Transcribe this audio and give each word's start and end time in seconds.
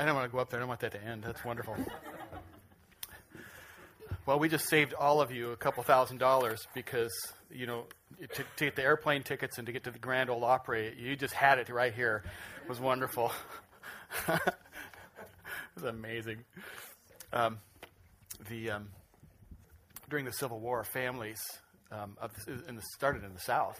I 0.00 0.06
don't 0.06 0.14
want 0.14 0.30
to 0.30 0.34
go 0.34 0.38
up 0.38 0.48
there. 0.48 0.58
I 0.58 0.62
don't 0.62 0.68
want 0.68 0.80
that 0.80 0.92
to 0.92 1.04
end. 1.04 1.22
That's 1.22 1.44
wonderful. 1.44 1.76
well, 4.24 4.38
we 4.38 4.48
just 4.48 4.66
saved 4.66 4.94
all 4.94 5.20
of 5.20 5.30
you 5.30 5.50
a 5.50 5.58
couple 5.58 5.82
thousand 5.82 6.16
dollars 6.16 6.66
because, 6.74 7.12
you 7.50 7.66
know, 7.66 7.84
to, 8.18 8.42
to 8.56 8.64
get 8.64 8.76
the 8.76 8.82
airplane 8.82 9.22
tickets 9.22 9.58
and 9.58 9.66
to 9.66 9.72
get 9.72 9.84
to 9.84 9.90
the 9.90 9.98
Grand 9.98 10.30
Ole 10.30 10.42
Opry, 10.42 10.96
you 10.98 11.16
just 11.16 11.34
had 11.34 11.58
it 11.58 11.68
right 11.68 11.92
here. 11.92 12.22
It 12.62 12.68
was 12.70 12.80
wonderful. 12.80 13.30
it 14.28 14.54
was 15.74 15.84
amazing. 15.84 16.44
Um, 17.34 17.58
the 18.48 18.70
um, 18.70 18.88
during 20.08 20.24
the 20.24 20.32
Civil 20.32 20.60
War, 20.60 20.82
families 20.82 21.42
um, 21.92 22.16
of 22.18 22.30
the, 22.46 22.52
in 22.70 22.76
the, 22.76 22.82
started 22.94 23.22
in 23.22 23.34
the 23.34 23.40
South. 23.40 23.78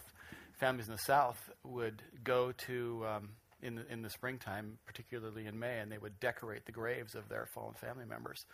Families 0.59 0.85
in 0.85 0.93
the 0.93 0.99
South 0.99 1.49
would 1.63 2.03
go 2.23 2.51
to 2.67 3.05
um, 3.09 3.29
in 3.61 3.75
the, 3.75 3.91
in 3.91 4.01
the 4.01 4.09
springtime, 4.09 4.77
particularly 4.85 5.45
in 5.45 5.59
May, 5.59 5.79
and 5.79 5.91
they 5.91 5.97
would 5.97 6.19
decorate 6.19 6.65
the 6.65 6.71
graves 6.71 7.15
of 7.15 7.29
their 7.29 7.45
fallen 7.45 7.73
family 7.73 8.05
members. 8.05 8.45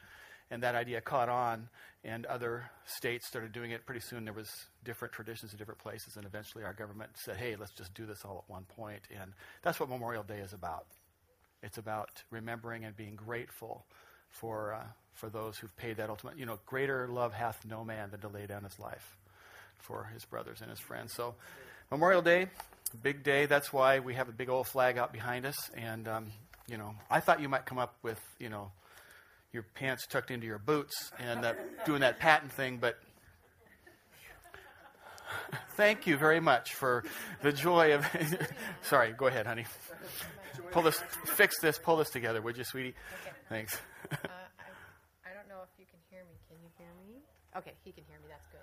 And 0.50 0.64
that 0.64 0.76
idea 0.76 1.02
caught 1.02 1.28
on, 1.28 1.68
and 2.06 2.26
other 2.26 2.70
states 2.86 3.28
started 3.28 3.52
doing 3.52 3.72
it. 3.72 3.86
Pretty 3.86 4.00
soon, 4.00 4.24
there 4.24 4.34
was 4.34 4.50
different 4.84 5.14
traditions 5.14 5.52
in 5.52 5.58
different 5.58 5.80
places, 5.80 6.16
and 6.16 6.26
eventually, 6.26 6.64
our 6.64 6.74
government 6.74 7.12
said, 7.16 7.36
"Hey, 7.36 7.58
let's 7.58 7.74
just 7.74 7.94
do 7.94 8.06
this 8.06 8.24
all 8.24 8.46
at 8.46 8.50
one 8.50 8.64
point." 8.64 9.02
And 9.14 9.34
that's 9.62 9.78
what 9.78 9.90
Memorial 9.90 10.24
Day 10.24 10.40
is 10.40 10.54
about. 10.54 10.86
It's 11.62 11.78
about 11.78 12.24
remembering 12.32 12.86
and 12.86 12.96
being 12.96 13.16
grateful 13.16 13.86
for 14.30 14.74
uh, 14.74 14.86
for 15.14 15.30
those 15.30 15.58
who've 15.58 15.76
paid 15.76 15.98
that 15.98 16.10
ultimate. 16.10 16.38
You 16.38 16.46
know, 16.46 16.60
greater 16.66 17.10
love 17.10 17.34
hath 17.34 17.66
no 17.66 17.84
man 17.84 18.12
than 18.12 18.22
to 18.22 18.30
lay 18.30 18.46
down 18.46 18.64
his 18.64 18.80
life 18.80 19.18
for 19.78 20.10
his 20.14 20.24
brothers 20.24 20.62
and 20.62 20.70
his 20.70 20.80
friends. 20.80 21.14
So, 21.14 21.36
Memorial 21.92 22.22
Day, 22.22 22.48
big 22.96 23.24
day. 23.24 23.46
That's 23.46 23.74
why 23.74 24.00
we 24.00 24.14
have 24.14 24.30
a 24.30 24.32
big 24.32 24.50
old 24.50 24.68
flag 24.68 24.98
out 24.98 25.12
behind 25.12 25.46
us. 25.46 25.70
And 25.76 26.08
um, 26.08 26.28
you 26.68 26.78
know, 26.78 26.94
I 27.10 27.20
thought 27.20 27.42
you 27.42 27.50
might 27.50 27.66
come 27.66 27.78
up 27.78 27.96
with 28.04 28.20
you 28.40 28.50
know 28.50 28.72
your 29.52 29.64
pants 29.64 30.06
tucked 30.08 30.32
into 30.32 30.46
your 30.46 30.60
boots 30.60 31.12
and 31.20 31.44
that, 31.44 31.86
doing 31.86 32.02
that 32.02 32.20
Patton 32.20 32.50
thing, 32.50 32.78
but 32.78 32.98
thank 35.76 36.06
you 36.06 36.18
very 36.18 36.40
much 36.40 36.74
for 36.74 37.04
the 37.42 37.52
joy 37.52 37.96
of. 37.96 38.06
sorry, 38.84 39.14
go 39.18 39.28
ahead, 39.28 39.48
honey. 39.48 39.66
Pull 40.72 40.84
this, 40.84 41.00
fix 41.26 41.60
this, 41.60 41.80
pull 41.80 41.98
this 41.98 42.10
together, 42.10 42.42
would 42.42 42.58
you, 42.58 42.64
sweetie? 42.64 42.94
Okay. 43.22 43.36
Thanks. 43.50 43.80
Uh, 44.12 44.16
I, 44.22 45.32
I 45.32 45.34
don't 45.34 45.48
know 45.48 45.64
if 45.64 45.70
you 45.80 45.86
can 45.86 46.00
hear 46.12 46.24
me. 46.24 46.36
Can 46.50 46.58
you 46.62 46.70
hear 46.78 46.88
me? 47.00 47.22
Okay, 47.56 47.74
he 47.84 47.92
can 47.92 48.04
hear 48.08 48.18
me. 48.20 48.28
That's 48.30 48.48
good. 48.48 48.62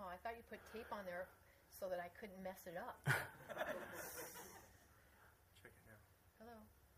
Oh, 0.00 0.08
I 0.08 0.16
thought 0.24 0.32
you 0.36 0.42
put 0.48 0.58
tape 0.72 0.88
on 0.92 1.04
there 1.04 1.26
so 1.68 1.86
that 1.90 2.00
I 2.00 2.08
couldn't 2.18 2.42
mess 2.42 2.64
it 2.66 2.76
up. 2.80 2.96
Hello. 6.40 6.56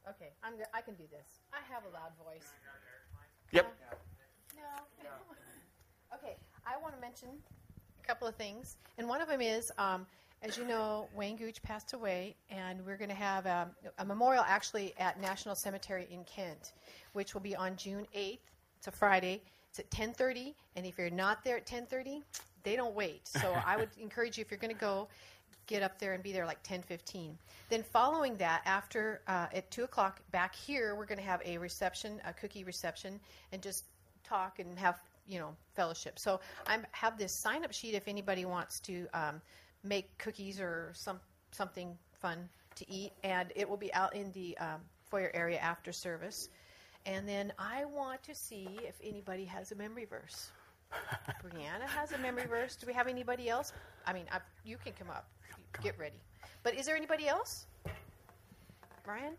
Okay, 0.08 0.31
I'm 0.45 0.56
go- 0.56 0.70
I 0.72 0.83
can 0.83 0.95
do 0.95 1.03
this. 1.11 1.42
I 1.53 1.58
have 1.73 1.83
a 1.83 1.89
loud 1.92 2.12
voice. 2.25 2.47
Yep. 3.50 3.67
No. 5.03 5.11
okay, 6.17 6.36
I 6.64 6.80
want 6.80 6.95
to 6.95 7.00
mention 7.00 7.28
a 8.03 8.06
couple 8.06 8.28
of 8.28 8.36
things, 8.36 8.77
and 8.98 9.08
one 9.08 9.20
of 9.20 9.27
them 9.27 9.41
is, 9.41 9.73
um, 9.78 10.06
as 10.42 10.56
you 10.56 10.64
know, 10.64 11.08
Wayne 11.14 11.36
Gooch 11.36 11.61
passed 11.62 11.95
away, 11.95 12.36
and 12.50 12.86
we're 12.86 12.97
going 12.97 13.11
to 13.11 13.17
have 13.17 13.47
um, 13.48 13.70
a 13.98 14.05
memorial 14.05 14.45
actually 14.47 14.95
at 14.98 15.20
National 15.20 15.56
Cemetery 15.56 16.06
in 16.08 16.23
Kent, 16.25 16.73
which 17.14 17.34
will 17.34 17.41
be 17.41 17.56
on 17.56 17.77
June 17.77 18.06
8th. 18.14 18.39
It's 18.78 18.86
a 18.86 18.92
Friday. 18.92 19.42
It's 19.73 19.78
at 19.78 19.91
10:30, 19.91 20.55
and 20.77 20.84
if 20.84 20.98
you're 20.98 21.09
not 21.09 21.42
there 21.45 21.56
at 21.56 21.67
10:30, 21.67 22.23
they 22.62 22.77
don't 22.77 22.95
wait. 22.95 23.27
So 23.27 23.56
I 23.67 23.79
would 23.79 23.89
encourage 23.98 24.37
you 24.37 24.42
if 24.42 24.51
you're 24.51 24.61
going 24.61 24.75
to 24.75 24.79
go, 24.79 25.09
get 25.67 25.83
up 25.83 25.98
there 25.98 26.12
and 26.12 26.23
be 26.23 26.31
there 26.31 26.45
like 26.45 26.62
10:15. 26.62 27.33
Then 27.70 27.83
following 27.83 28.37
that, 28.37 28.61
after 28.67 29.23
uh, 29.27 29.47
at 29.55 29.70
two 29.70 29.84
o'clock 29.84 30.20
back 30.31 30.55
here, 30.55 30.95
we're 30.95 31.06
going 31.06 31.19
to 31.19 31.25
have 31.25 31.41
a 31.47 31.56
reception, 31.56 32.20
a 32.27 32.35
cookie 32.35 32.64
reception, 32.64 33.19
and 33.52 33.63
just 33.63 33.85
talk 34.24 34.58
and 34.58 34.79
have 34.79 35.01
you 35.27 35.39
know 35.39 35.57
fellowship. 35.75 36.19
So 36.19 36.41
I 36.67 36.79
have 36.91 37.17
this 37.17 37.33
sign 37.33 37.64
up 37.64 37.73
sheet 37.73 37.95
if 37.95 38.08
anybody 38.08 38.45
wants 38.45 38.79
to 38.80 39.07
um, 39.14 39.41
make 39.83 40.19
cookies 40.19 40.61
or 40.61 40.92
some 40.95 41.19
something 41.51 41.96
fun 42.20 42.46
to 42.75 42.91
eat, 42.92 43.13
and 43.25 43.51
it 43.57 43.67
will 43.67 43.79
be 43.79 43.92
out 43.95 44.14
in 44.14 44.33
the 44.33 44.58
um, 44.58 44.83
foyer 45.08 45.30
area 45.33 45.58
after 45.58 45.92
service. 45.92 46.51
And 47.05 47.29
then 47.29 47.52
I 47.58 47.85
want 47.85 48.23
to 48.24 48.35
see 48.35 48.68
if 48.86 48.95
anybody 49.02 49.45
has 49.45 49.73
a 49.73 49.74
memory 49.74 50.05
verse. 50.05 50.51
Brianna 51.45 51.89
has 51.89 52.13
a 52.13 52.18
memory 52.18 52.46
verse. 52.46 52.77
Do 52.77 52.86
we 52.86 52.92
have 52.92 53.08
anybody 53.08 53.48
else? 53.48 53.73
I 54.07 54.13
mean, 54.13 54.24
I, 54.30 54.39
you 54.64 54.77
can 54.83 54.92
come 54.92 55.11
up. 55.11 55.27
Get 55.83 55.98
ready. 55.98 56.17
But 56.63 56.74
is 56.77 56.86
there 56.86 56.96
anybody 56.96 57.27
else? 57.29 57.67
Brian? 59.05 59.35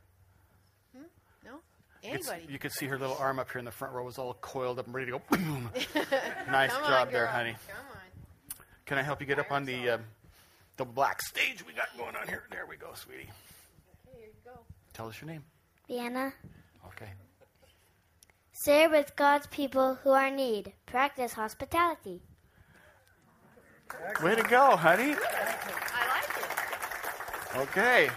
Hmm? 0.96 1.04
No? 1.46 1.60
It's- 2.02 2.28
Anybody? 2.28 2.52
you 2.52 2.60
could 2.60 2.74
see 2.74 2.86
her 2.88 2.98
little 2.98 3.16
arm 3.18 3.40
up 3.40 3.50
here 3.50 3.60
in 3.60 3.66
the 3.66 3.72
front 3.72 3.94
row 3.94 4.04
was 4.04 4.18
all 4.18 4.34
coiled 4.42 4.80
up 4.80 4.88
and 4.88 4.96
ready 4.96 5.12
to 5.12 5.20
go. 5.20 5.22
Boom. 5.30 5.70
nice 6.52 6.72
Come 6.72 6.84
job 6.84 7.08
on, 7.08 7.14
there, 7.14 7.28
honey. 7.28 7.56
Come 7.68 7.86
on. 7.92 8.58
Can 8.86 8.98
I 8.98 9.04
help 9.04 9.22
you 9.22 9.28
get 9.28 9.40
up 9.40 9.52
on 9.52 9.64
the 9.64 9.92
um, 9.92 10.02
the 10.76 10.84
black 10.84 11.22
stage 11.22 11.66
we 11.66 11.72
got 11.72 11.88
going 11.98 12.16
on 12.18 12.28
here? 12.28 12.44
There 12.52 12.66
we 12.70 12.76
go, 12.76 12.90
sweetie. 12.94 13.30
Okay, 14.10 14.18
here 14.18 14.28
you 14.28 14.34
go. 14.44 14.60
Tell 14.94 15.08
us 15.08 15.22
your 15.22 15.30
name. 15.30 15.44
Vienna. 15.88 16.34
Okay. 18.66 18.72
Share 18.72 18.90
with 18.90 19.16
God's 19.16 19.48
people 19.48 19.96
who 20.04 20.12
are 20.12 20.28
in 20.28 20.36
need. 20.36 20.74
Practice 20.86 21.34
hospitality. 21.34 22.22
Way 24.24 24.36
to 24.36 24.44
go, 24.44 24.76
honey. 24.76 25.14
I 25.14 26.08
like 26.10 26.38
it. 27.56 27.70
Okay. 27.70 28.10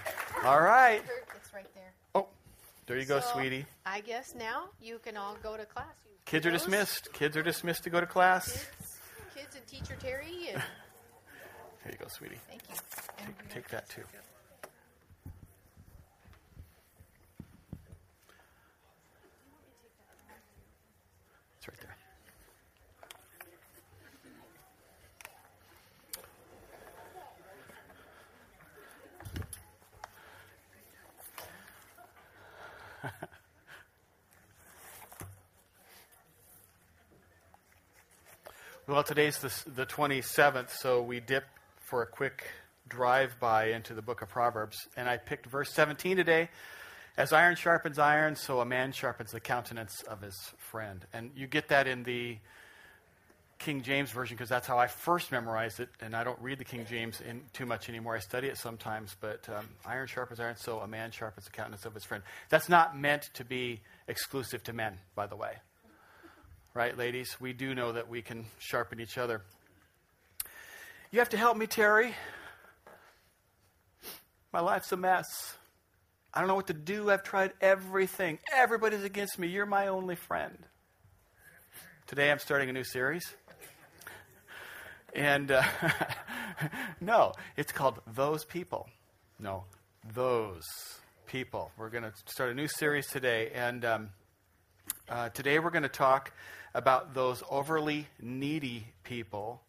All 0.45 0.61
right. 0.61 1.03
It's 1.37 1.53
right 1.53 1.67
there. 1.75 1.93
Oh, 2.15 2.27
there 2.87 2.99
you 2.99 3.05
go, 3.05 3.21
So, 3.21 3.33
sweetie. 3.35 3.67
I 3.85 4.01
guess 4.01 4.35
now 4.39 4.65
you 4.81 4.99
can 4.99 5.17
all 5.17 5.37
go 5.43 5.57
to 5.57 5.65
class. 5.67 5.87
You 6.05 6.13
Kids 6.25 6.47
are 6.47 6.51
dismissed. 6.51 7.13
Kids 7.13 7.37
are 7.37 7.43
dismissed 7.43 7.85
to 7.85 7.91
go 7.91 8.01
to 8.01 8.07
class. 8.07 8.51
Kids, 8.53 8.67
kids 9.35 9.57
and 9.57 9.67
teacher 9.67 9.97
Terry. 10.01 10.49
And 10.53 10.63
Here 11.85 11.93
you 11.93 11.99
go, 11.99 12.07
sweetie. 12.09 12.39
thank 12.49 12.63
you. 12.69 12.75
Take, 13.19 13.49
take 13.51 13.69
that 13.69 13.89
too. 13.89 14.03
It's 21.59 21.69
right 21.69 21.79
there. 21.81 21.97
Well, 38.89 39.03
today's 39.03 39.41
the, 39.41 39.53
the 39.69 39.85
27th, 39.85 40.71
so 40.71 41.03
we 41.03 41.19
dip 41.19 41.43
for 41.91 42.03
a 42.03 42.07
quick 42.07 42.47
drive 42.87 43.35
by 43.41 43.71
into 43.71 43.95
the 43.95 44.01
book 44.01 44.23
of 44.23 44.29
Proverbs. 44.29 44.77
And 44.97 45.09
I 45.09 45.17
picked 45.17 45.47
verse 45.47 45.73
17 45.73 46.17
today. 46.17 46.51
As 47.17 47.33
iron 47.33 47.57
sharpens 47.57 47.99
iron, 47.99 48.37
so 48.37 48.61
a 48.61 48.65
man 48.65 48.93
sharpens 48.93 49.33
the 49.33 49.41
countenance 49.41 50.03
of 50.03 50.21
his 50.21 50.37
friend. 50.71 51.05
And 51.13 51.33
you 51.35 51.49
get 51.49 51.67
that 51.71 51.89
in 51.89 52.05
the 52.05 52.39
King 53.59 53.83
James 53.83 54.13
Version 54.13 54.37
because 54.37 54.51
that's 54.51 54.69
how 54.69 54.79
I 54.79 54.87
first 54.87 55.33
memorized 55.33 55.81
it. 55.81 55.89
And 56.01 56.15
I 56.15 56.23
don't 56.23 56.41
read 56.41 56.59
the 56.59 56.65
King 56.65 56.87
James 56.89 57.21
in 57.21 57.41
too 57.53 57.67
much 57.67 57.89
anymore. 57.89 58.15
I 58.15 58.21
study 58.21 58.47
it 58.47 58.57
sometimes, 58.57 59.17
but 59.21 59.49
um, 59.49 59.67
iron 59.85 60.07
sharpens 60.07 60.39
iron, 60.39 60.55
so 60.59 60.79
a 60.79 60.87
man 60.87 61.11
sharpens 61.11 61.47
the 61.47 61.51
countenance 61.51 61.87
of 61.87 61.95
his 61.95 62.05
friend. 62.05 62.23
That's 62.51 62.69
not 62.69 62.97
meant 62.97 63.31
to 63.35 63.45
be 63.45 63.81
exclusive 64.07 64.63
to 64.63 64.73
men, 64.73 64.99
by 65.17 65.27
the 65.27 65.35
way 65.35 65.57
right, 66.77 66.97
ladies? 66.99 67.41
We 67.41 67.55
do 67.55 67.75
know 67.75 67.93
that 67.93 68.07
we 68.07 68.21
can 68.21 68.45
sharpen 68.59 69.01
each 69.01 69.17
other. 69.17 69.41
You 71.11 71.21
have 71.21 71.31
to 71.31 71.39
help 71.39 71.57
me, 71.57 71.67
Terry. 71.67 72.15
My 74.53 74.61
life's 74.61 74.93
a 74.93 74.97
mess. 74.99 75.57
I 76.35 76.41
don't 76.41 76.49
know 76.49 76.55
what 76.55 76.67
to 76.67 76.75
do. 76.75 77.11
I've 77.11 77.23
tried 77.23 77.55
everything. 77.63 78.39
Everybody's 78.55 79.05
against 79.05 79.39
me. 79.39 79.49
You're 79.49 79.65
my 79.65 79.87
only 79.87 80.17
friend. 80.17 80.59
Today 82.07 82.31
I'm 82.31 82.39
starting 82.39 82.69
a 82.69 82.75
new 82.75 82.85
series. 82.85 83.25
And 85.15 85.51
uh, 85.51 85.63
no, 87.01 87.33
it's 87.57 87.73
called 87.73 88.01
Those 88.07 88.45
People. 88.45 88.87
No, 89.41 89.65
Those 90.13 90.67
People. 91.27 91.71
We're 91.79 91.89
going 91.89 92.05
to 92.05 92.13
start 92.27 92.51
a 92.51 92.55
new 92.55 92.69
series 92.69 93.07
today. 93.07 93.51
And 93.55 93.83
um, 93.87 94.11
uh, 95.09 95.29
today 95.31 95.59
we're 95.59 95.71
going 95.71 95.83
to 95.83 95.89
talk 95.89 96.33
about 96.75 97.15
those 97.15 97.43
overly 97.51 98.07
needy 98.21 98.87
people, 99.05 99.63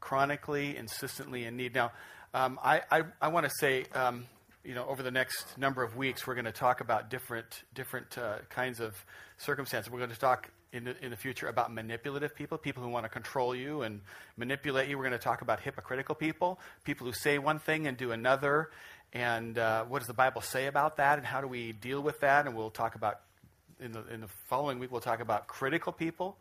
chronically, 0.00 0.76
insistently 0.76 1.44
in 1.44 1.56
need. 1.56 1.74
Now, 1.74 1.92
um, 2.34 2.58
I, 2.62 2.82
I, 2.90 3.02
I 3.20 3.28
want 3.28 3.46
to 3.46 3.52
say, 3.58 3.84
um, 3.94 4.26
you 4.64 4.74
know, 4.74 4.86
over 4.86 5.02
the 5.02 5.10
next 5.10 5.58
number 5.58 5.82
of 5.82 5.96
weeks, 5.96 6.26
we're 6.26 6.34
going 6.34 6.44
to 6.44 6.52
talk 6.52 6.80
about 6.80 7.10
different, 7.10 7.62
different 7.74 8.16
uh, 8.18 8.38
kinds 8.48 8.80
of 8.80 8.94
circumstances. 9.38 9.90
We're 9.90 9.98
going 9.98 10.10
to 10.10 10.18
talk 10.18 10.50
in 10.72 10.84
the, 10.84 11.04
in 11.04 11.10
the 11.10 11.16
future 11.16 11.48
about 11.48 11.72
manipulative 11.72 12.34
people, 12.34 12.56
people 12.58 12.82
who 12.82 12.88
want 12.88 13.04
to 13.04 13.10
control 13.10 13.54
you 13.54 13.82
and 13.82 14.00
manipulate 14.36 14.88
you. 14.88 14.96
We're 14.96 15.04
going 15.04 15.18
to 15.18 15.24
talk 15.24 15.42
about 15.42 15.60
hypocritical 15.60 16.14
people, 16.14 16.58
people 16.84 17.06
who 17.06 17.12
say 17.12 17.38
one 17.38 17.58
thing 17.58 17.86
and 17.86 17.96
do 17.96 18.12
another. 18.12 18.70
And 19.12 19.58
uh, 19.58 19.84
what 19.84 19.98
does 19.98 20.08
the 20.08 20.14
Bible 20.14 20.40
say 20.40 20.66
about 20.66 20.96
that, 20.96 21.18
and 21.18 21.26
how 21.26 21.42
do 21.42 21.46
we 21.46 21.72
deal 21.72 22.00
with 22.00 22.20
that? 22.20 22.46
And 22.46 22.56
we'll 22.56 22.70
talk 22.70 22.94
about, 22.94 23.20
in 23.82 23.92
the, 23.92 24.06
in 24.12 24.20
the 24.20 24.28
following 24.48 24.78
week, 24.78 24.92
we'll 24.92 25.00
talk 25.00 25.20
about 25.20 25.46
critical 25.46 25.92
people, 25.92 26.36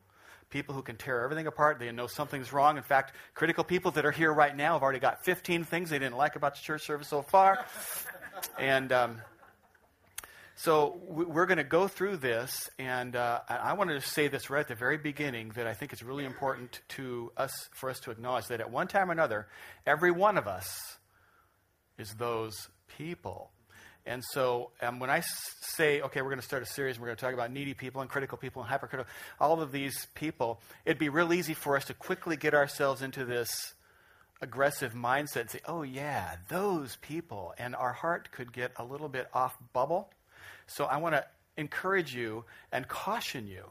people 0.50 0.76
who 0.76 0.82
can 0.82 0.96
tear 0.96 1.24
everything 1.24 1.48
apart. 1.48 1.80
They 1.80 1.92
know 1.92 2.08
something's 2.08 2.54
wrong. 2.54 2.78
In 2.78 2.84
fact, 2.84 3.16
critical 3.34 3.64
people 3.64 3.92
that 3.92 4.06
are 4.06 4.12
here 4.12 4.32
right 4.32 4.56
now 4.56 4.74
have 4.74 4.84
already 4.84 5.00
got 5.00 5.26
15 5.26 5.64
things 5.64 5.90
they 5.90 6.00
didn't 6.00 6.18
like 6.18 6.36
about 6.36 6.56
the 6.56 6.62
church 6.62 6.84
service 6.86 7.08
so 7.08 7.22
far. 7.22 7.66
and 8.60 8.92
um, 8.92 9.22
so 10.56 11.00
we're 11.08 11.48
going 11.48 11.58
to 11.58 11.64
go 11.64 11.88
through 11.88 12.18
this, 12.18 12.70
and 12.78 13.16
uh, 13.16 13.40
I 13.50 13.74
wanted 13.74 14.00
to 14.00 14.08
say 14.08 14.28
this 14.28 14.52
right 14.52 14.60
at 14.60 14.68
the 14.68 14.76
very 14.76 14.98
beginning 14.98 15.50
that 15.56 15.66
I 15.66 15.74
think 15.74 15.92
it's 15.92 16.04
really 16.04 16.26
important 16.26 16.82
to 16.90 17.32
us 17.36 17.52
for 17.72 17.90
us 17.90 18.00
to 18.02 18.12
acknowledge 18.12 18.46
that 18.48 18.62
at 18.62 18.70
one 18.70 18.88
time 18.88 19.10
or 19.10 19.14
another, 19.14 19.48
every 19.88 20.12
one 20.12 20.38
of 20.38 20.48
us 20.48 20.98
is 21.98 22.14
those 22.14 22.70
people. 22.98 23.50
And 24.06 24.24
so 24.24 24.72
um, 24.82 25.00
when 25.00 25.10
I 25.10 25.22
say, 25.62 26.02
okay, 26.02 26.22
we're 26.22 26.30
going 26.30 26.40
to 26.40 26.46
start 26.46 26.64
a 26.64 26.66
series, 26.66 26.96
and 26.96 27.02
we're 27.02 27.10
going 27.10 27.18
to 27.18 27.26
talk 27.26 27.34
about 27.34 27.52
needy 27.52 27.74
people 27.74 28.02
and 28.02 28.10
critical 28.10 28.38
people 28.38 28.62
and 28.62 28.70
hypercritical, 28.70 29.12
all 29.40 29.62
of 29.62 29.72
these 29.72 30.08
people, 30.16 30.60
it'd 30.86 30.98
be 30.98 31.10
real 31.10 31.34
easy 31.34 31.54
for 31.54 31.76
us 31.78 31.86
to 31.86 31.94
quickly 31.94 32.36
get 32.36 32.54
ourselves 32.54 33.02
into 33.02 33.26
this 33.26 33.74
aggressive 34.42 34.94
mindset 34.94 35.42
and 35.42 35.50
say, 35.52 35.60
oh, 35.68 35.84
yeah, 35.84 36.36
those 36.50 36.96
people. 36.98 37.54
And 37.60 37.76
our 37.76 37.94
heart 37.94 38.32
could 38.32 38.52
get 38.52 38.72
a 38.78 38.84
little 38.84 39.10
bit 39.10 39.28
off 39.34 39.56
bubble 39.74 40.10
so 40.72 40.86
I 40.86 40.98
want 40.98 41.16
to 41.16 41.26
encourage 41.58 42.16
you 42.16 42.46
and 42.72 42.88
caution 42.88 43.48
you 43.48 43.66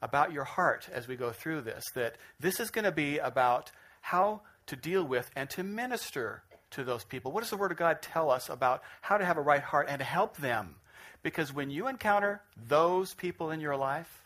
about 0.00 0.32
your 0.32 0.44
heart 0.44 0.88
as 0.92 1.06
we 1.06 1.14
go 1.14 1.30
through 1.30 1.60
this 1.60 1.84
that 1.94 2.16
this 2.40 2.58
is 2.58 2.70
going 2.70 2.84
to 2.84 2.92
be 2.92 3.18
about 3.18 3.70
how 4.00 4.40
to 4.66 4.74
deal 4.74 5.04
with 5.04 5.30
and 5.36 5.48
to 5.50 5.62
minister 5.62 6.42
to 6.72 6.84
those 6.84 7.04
people. 7.04 7.32
What 7.32 7.40
does 7.40 7.50
the 7.50 7.56
Word 7.56 7.72
of 7.72 7.78
God 7.78 8.02
tell 8.02 8.30
us 8.30 8.48
about 8.48 8.82
how 9.00 9.18
to 9.18 9.24
have 9.24 9.36
a 9.36 9.42
right 9.42 9.62
heart 9.62 9.86
and 9.88 10.02
help 10.02 10.36
them? 10.36 10.76
Because 11.22 11.52
when 11.52 11.70
you 11.70 11.88
encounter 11.88 12.42
those 12.56 13.14
people 13.14 13.50
in 13.50 13.60
your 13.60 13.76
life, 13.76 14.24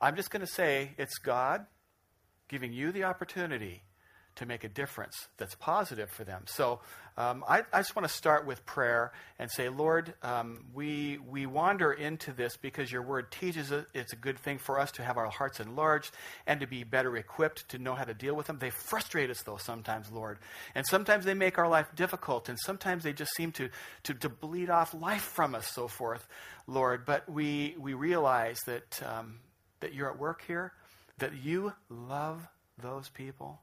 I'm 0.00 0.16
just 0.16 0.30
going 0.30 0.40
to 0.40 0.52
say 0.52 0.92
it's 0.98 1.18
God 1.18 1.66
giving 2.48 2.72
you 2.72 2.92
the 2.92 3.04
opportunity 3.04 3.82
to 4.40 4.46
make 4.46 4.64
a 4.64 4.68
difference 4.70 5.28
that's 5.36 5.54
positive 5.54 6.08
for 6.08 6.24
them. 6.24 6.42
So 6.46 6.80
um, 7.18 7.44
I, 7.46 7.58
I, 7.74 7.80
just 7.80 7.94
want 7.94 8.08
to 8.08 8.14
start 8.14 8.46
with 8.46 8.64
prayer 8.64 9.12
and 9.38 9.50
say, 9.50 9.68
Lord, 9.68 10.14
um, 10.22 10.64
we, 10.72 11.18
we 11.28 11.44
wander 11.44 11.92
into 11.92 12.32
this 12.32 12.56
because 12.56 12.90
your 12.90 13.02
word 13.02 13.30
teaches 13.30 13.70
it. 13.70 13.84
It's 13.92 14.14
a 14.14 14.16
good 14.16 14.38
thing 14.38 14.56
for 14.56 14.80
us 14.80 14.92
to 14.92 15.02
have 15.02 15.18
our 15.18 15.28
hearts 15.28 15.60
enlarged 15.60 16.12
and 16.46 16.60
to 16.60 16.66
be 16.66 16.84
better 16.84 17.14
equipped 17.18 17.68
to 17.68 17.78
know 17.78 17.94
how 17.94 18.04
to 18.04 18.14
deal 18.14 18.34
with 18.34 18.46
them. 18.46 18.58
They 18.58 18.70
frustrate 18.70 19.28
us, 19.28 19.42
though, 19.42 19.58
sometimes, 19.58 20.10
Lord. 20.10 20.38
And 20.74 20.86
sometimes 20.86 21.26
they 21.26 21.34
make 21.34 21.58
our 21.58 21.68
life 21.68 21.94
difficult, 21.94 22.48
and 22.48 22.58
sometimes 22.58 23.04
they 23.04 23.12
just 23.12 23.34
seem 23.34 23.52
to, 23.52 23.68
to, 24.04 24.14
to 24.14 24.30
bleed 24.30 24.70
off 24.70 24.94
life 24.94 25.20
from 25.20 25.54
us, 25.54 25.66
so 25.66 25.86
forth, 25.86 26.26
Lord. 26.66 27.04
But 27.04 27.28
we, 27.28 27.76
we 27.78 27.92
realize 27.92 28.60
that, 28.64 29.02
um, 29.04 29.40
that 29.80 29.92
you're 29.92 30.10
at 30.10 30.18
work 30.18 30.42
here, 30.46 30.72
that 31.18 31.34
you 31.44 31.74
love 31.90 32.48
those 32.78 33.10
people 33.10 33.60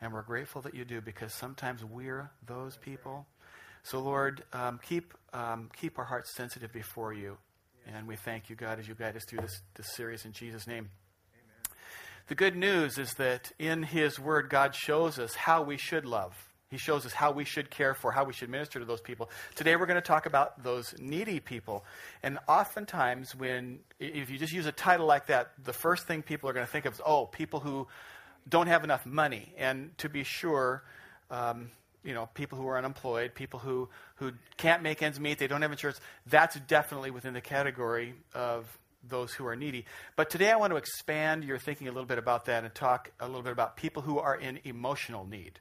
and 0.00 0.12
we're 0.12 0.22
grateful 0.22 0.62
that 0.62 0.74
you 0.74 0.84
do 0.84 1.00
because 1.00 1.32
sometimes 1.32 1.84
we're 1.84 2.30
those 2.46 2.76
people. 2.76 3.26
So, 3.82 4.00
Lord, 4.00 4.44
um, 4.52 4.78
keep, 4.86 5.14
um, 5.32 5.70
keep 5.80 5.98
our 5.98 6.04
hearts 6.04 6.34
sensitive 6.34 6.72
before 6.72 7.12
you. 7.12 7.36
And 7.94 8.06
we 8.06 8.16
thank 8.16 8.50
you, 8.50 8.56
God, 8.56 8.78
as 8.78 8.86
you 8.86 8.94
guide 8.94 9.16
us 9.16 9.24
through 9.24 9.40
this, 9.40 9.62
this 9.74 9.94
series 9.94 10.24
in 10.24 10.32
Jesus' 10.32 10.66
name. 10.66 10.90
Amen. 11.32 11.76
The 12.26 12.34
good 12.34 12.54
news 12.54 12.98
is 12.98 13.14
that 13.14 13.50
in 13.58 13.82
His 13.82 14.20
Word, 14.20 14.50
God 14.50 14.74
shows 14.74 15.18
us 15.18 15.34
how 15.34 15.62
we 15.62 15.78
should 15.78 16.04
love. 16.04 16.34
He 16.70 16.76
shows 16.76 17.06
us 17.06 17.14
how 17.14 17.32
we 17.32 17.46
should 17.46 17.70
care 17.70 17.94
for, 17.94 18.12
how 18.12 18.24
we 18.24 18.34
should 18.34 18.50
minister 18.50 18.78
to 18.78 18.84
those 18.84 19.00
people. 19.00 19.30
Today 19.54 19.74
we're 19.74 19.86
going 19.86 19.94
to 19.94 20.02
talk 20.02 20.26
about 20.26 20.62
those 20.62 20.94
needy 20.98 21.40
people. 21.40 21.82
And 22.22 22.38
oftentimes, 22.46 23.34
when, 23.34 23.78
if 23.98 24.28
you 24.28 24.36
just 24.36 24.52
use 24.52 24.66
a 24.66 24.72
title 24.72 25.06
like 25.06 25.28
that, 25.28 25.52
the 25.64 25.72
first 25.72 26.06
thing 26.06 26.20
people 26.20 26.50
are 26.50 26.52
going 26.52 26.66
to 26.66 26.70
think 26.70 26.84
of 26.84 26.92
is, 26.92 27.00
oh, 27.06 27.24
people 27.24 27.60
who 27.60 27.86
don't 28.48 28.66
have 28.66 28.84
enough 28.84 29.06
money. 29.06 29.54
And 29.56 29.96
to 29.98 30.08
be 30.08 30.24
sure, 30.24 30.82
um, 31.30 31.70
you 32.04 32.14
know, 32.14 32.28
people 32.34 32.58
who 32.58 32.66
are 32.68 32.78
unemployed, 32.78 33.34
people 33.34 33.58
who, 33.58 33.88
who 34.16 34.32
can't 34.56 34.82
make 34.82 35.02
ends 35.02 35.18
meet, 35.18 35.38
they 35.38 35.46
don't 35.46 35.62
have 35.62 35.72
insurance, 35.72 36.00
that's 36.26 36.56
definitely 36.60 37.10
within 37.10 37.34
the 37.34 37.40
category 37.40 38.14
of 38.34 38.78
those 39.06 39.32
who 39.32 39.46
are 39.46 39.56
needy. 39.56 39.84
But 40.16 40.30
today 40.30 40.50
I 40.50 40.56
want 40.56 40.72
to 40.72 40.76
expand 40.76 41.44
your 41.44 41.58
thinking 41.58 41.88
a 41.88 41.92
little 41.92 42.06
bit 42.06 42.18
about 42.18 42.46
that 42.46 42.64
and 42.64 42.74
talk 42.74 43.10
a 43.20 43.26
little 43.26 43.42
bit 43.42 43.52
about 43.52 43.76
people 43.76 44.02
who 44.02 44.18
are 44.18 44.36
in 44.36 44.60
emotional 44.64 45.26
need, 45.26 45.60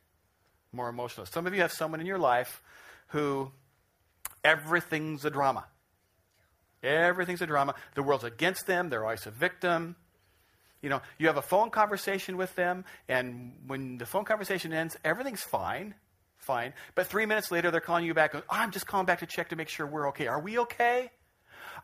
more 0.72 0.90
emotional. 0.90 1.26
Some 1.26 1.48
of 1.48 1.54
you 1.54 1.62
have 1.62 1.72
someone 1.72 2.00
in 2.00 2.08
your 2.08 2.18
life 2.18 2.62
who 3.08 3.52
everything's 4.44 5.26
a 5.26 5.30
drama. 5.30 5.66
Everything's 6.84 7.42
a 7.42 7.48
drama. 7.48 7.76
The 7.96 8.04
world's 8.04 8.24
against 8.24 8.68
them, 8.68 8.90
they're 8.90 9.04
always 9.04 9.26
a 9.26 9.32
victim. 9.32 9.96
You 10.82 10.90
know, 10.90 11.02
you 11.18 11.28
have 11.28 11.38
a 11.38 11.42
phone 11.42 11.70
conversation 11.70 12.38
with 12.38 12.56
them, 12.56 12.86
and 13.08 13.54
when 13.66 13.98
the 13.98 14.06
phone 14.06 14.26
conversation 14.26 14.74
ends, 14.74 14.96
everything's 15.04 15.42
fine, 15.42 15.96
fine. 16.38 16.74
But 16.94 17.08
three 17.08 17.26
minutes 17.26 17.52
later, 17.52 17.72
they're 17.72 17.82
calling 17.82 18.06
you 18.06 18.14
back. 18.14 18.36
I'm 18.50 18.72
just 18.72 18.86
calling 18.86 19.06
back 19.06 19.20
to 19.20 19.26
check 19.26 19.50
to 19.50 19.56
make 19.56 19.70
sure 19.70 19.88
we're 19.88 20.10
okay. 20.10 20.28
Are 20.28 20.40
we 20.40 20.60
okay? 20.60 21.12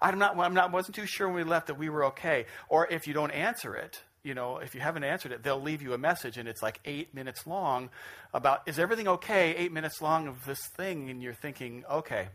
I'm 0.01 0.19
not. 0.19 0.37
I'm 0.37 0.53
not. 0.53 0.71
Wasn't 0.71 0.95
too 0.95 1.07
sure 1.07 1.27
when 1.27 1.35
we 1.35 1.43
left 1.43 1.67
that 1.67 1.77
we 1.77 1.89
were 1.89 2.05
okay. 2.05 2.45
Or 2.69 2.87
if 2.87 3.07
you 3.07 3.13
don't 3.13 3.31
answer 3.31 3.75
it, 3.75 4.01
you 4.23 4.33
know, 4.33 4.57
if 4.57 4.73
you 4.75 4.81
haven't 4.81 5.03
answered 5.03 5.31
it, 5.31 5.43
they'll 5.43 5.61
leave 5.61 5.81
you 5.81 5.93
a 5.93 5.97
message, 5.97 6.37
and 6.37 6.47
it's 6.47 6.61
like 6.61 6.79
eight 6.85 7.13
minutes 7.13 7.45
long 7.45 7.89
about 8.33 8.61
is 8.67 8.79
everything 8.79 9.07
okay? 9.07 9.55
Eight 9.55 9.71
minutes 9.71 10.01
long 10.01 10.27
of 10.27 10.45
this 10.45 10.65
thing, 10.77 11.09
and 11.09 11.21
you're 11.21 11.33
thinking, 11.33 11.83
okay, 11.89 12.29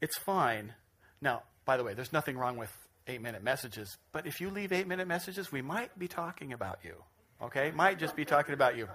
it's 0.00 0.18
fine. 0.18 0.74
Now, 1.20 1.44
by 1.64 1.76
the 1.76 1.84
way, 1.84 1.94
there's 1.94 2.12
nothing 2.12 2.36
wrong 2.36 2.56
with 2.56 2.70
eight 3.08 3.22
minute 3.22 3.42
messages. 3.42 3.96
But 4.12 4.26
if 4.26 4.40
you 4.40 4.50
leave 4.50 4.72
eight 4.72 4.86
minute 4.86 5.08
messages, 5.08 5.50
we 5.50 5.62
might 5.62 5.98
be 5.98 6.08
talking 6.08 6.52
about 6.52 6.78
you. 6.84 6.94
Okay? 7.42 7.70
Might 7.70 7.98
just 7.98 8.16
be 8.16 8.24
talking 8.24 8.54
about 8.54 8.76
you. 8.76 8.88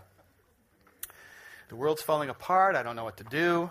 The 1.70 1.76
world's 1.76 2.02
falling 2.02 2.30
apart. 2.30 2.76
I 2.76 2.84
don't 2.84 2.96
know 2.96 3.04
what 3.04 3.18
to 3.18 3.24
do. 3.24 3.70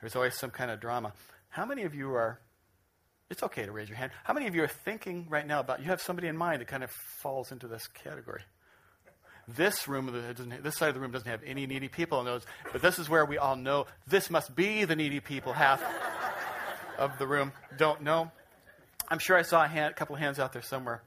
There's 0.00 0.16
always 0.16 0.38
some 0.38 0.50
kind 0.50 0.70
of 0.70 0.80
drama. 0.80 1.12
How 1.48 1.64
many 1.64 1.82
of 1.82 1.94
you 1.94 2.14
are, 2.14 2.38
it's 3.30 3.42
okay 3.42 3.66
to 3.66 3.72
raise 3.72 3.88
your 3.88 3.98
hand. 3.98 4.12
How 4.24 4.34
many 4.34 4.46
of 4.46 4.54
you 4.54 4.62
are 4.62 4.68
thinking 4.68 5.26
right 5.28 5.46
now 5.46 5.60
about, 5.60 5.80
you 5.80 5.86
have 5.86 6.00
somebody 6.00 6.28
in 6.28 6.36
mind 6.36 6.60
that 6.60 6.68
kind 6.68 6.84
of 6.84 6.90
falls 7.20 7.52
into 7.52 7.68
this 7.68 7.86
category? 7.88 8.42
This 9.48 9.88
room, 9.88 10.08
uh, 10.08 10.60
this 10.62 10.76
side 10.76 10.88
of 10.88 10.94
the 10.94 11.00
room 11.00 11.10
doesn't 11.10 11.28
have 11.28 11.42
any 11.44 11.66
needy 11.66 11.88
people 11.88 12.20
in 12.20 12.26
those, 12.26 12.46
but 12.70 12.80
this 12.80 12.98
is 12.98 13.08
where 13.08 13.24
we 13.24 13.38
all 13.38 13.56
know 13.56 13.86
this 14.06 14.30
must 14.30 14.54
be 14.54 14.84
the 14.84 14.94
needy 14.94 15.20
people 15.20 15.52
half 15.52 15.82
of 16.96 17.18
the 17.18 17.26
room. 17.26 17.52
Don't 17.76 18.02
know. 18.02 18.30
I'm 19.12 19.18
sure 19.18 19.36
I 19.36 19.42
saw 19.42 19.62
a, 19.62 19.68
hand, 19.68 19.90
a 19.90 19.94
couple 19.94 20.14
of 20.14 20.22
hands 20.22 20.38
out 20.38 20.54
there 20.54 20.62
somewhere. 20.62 21.02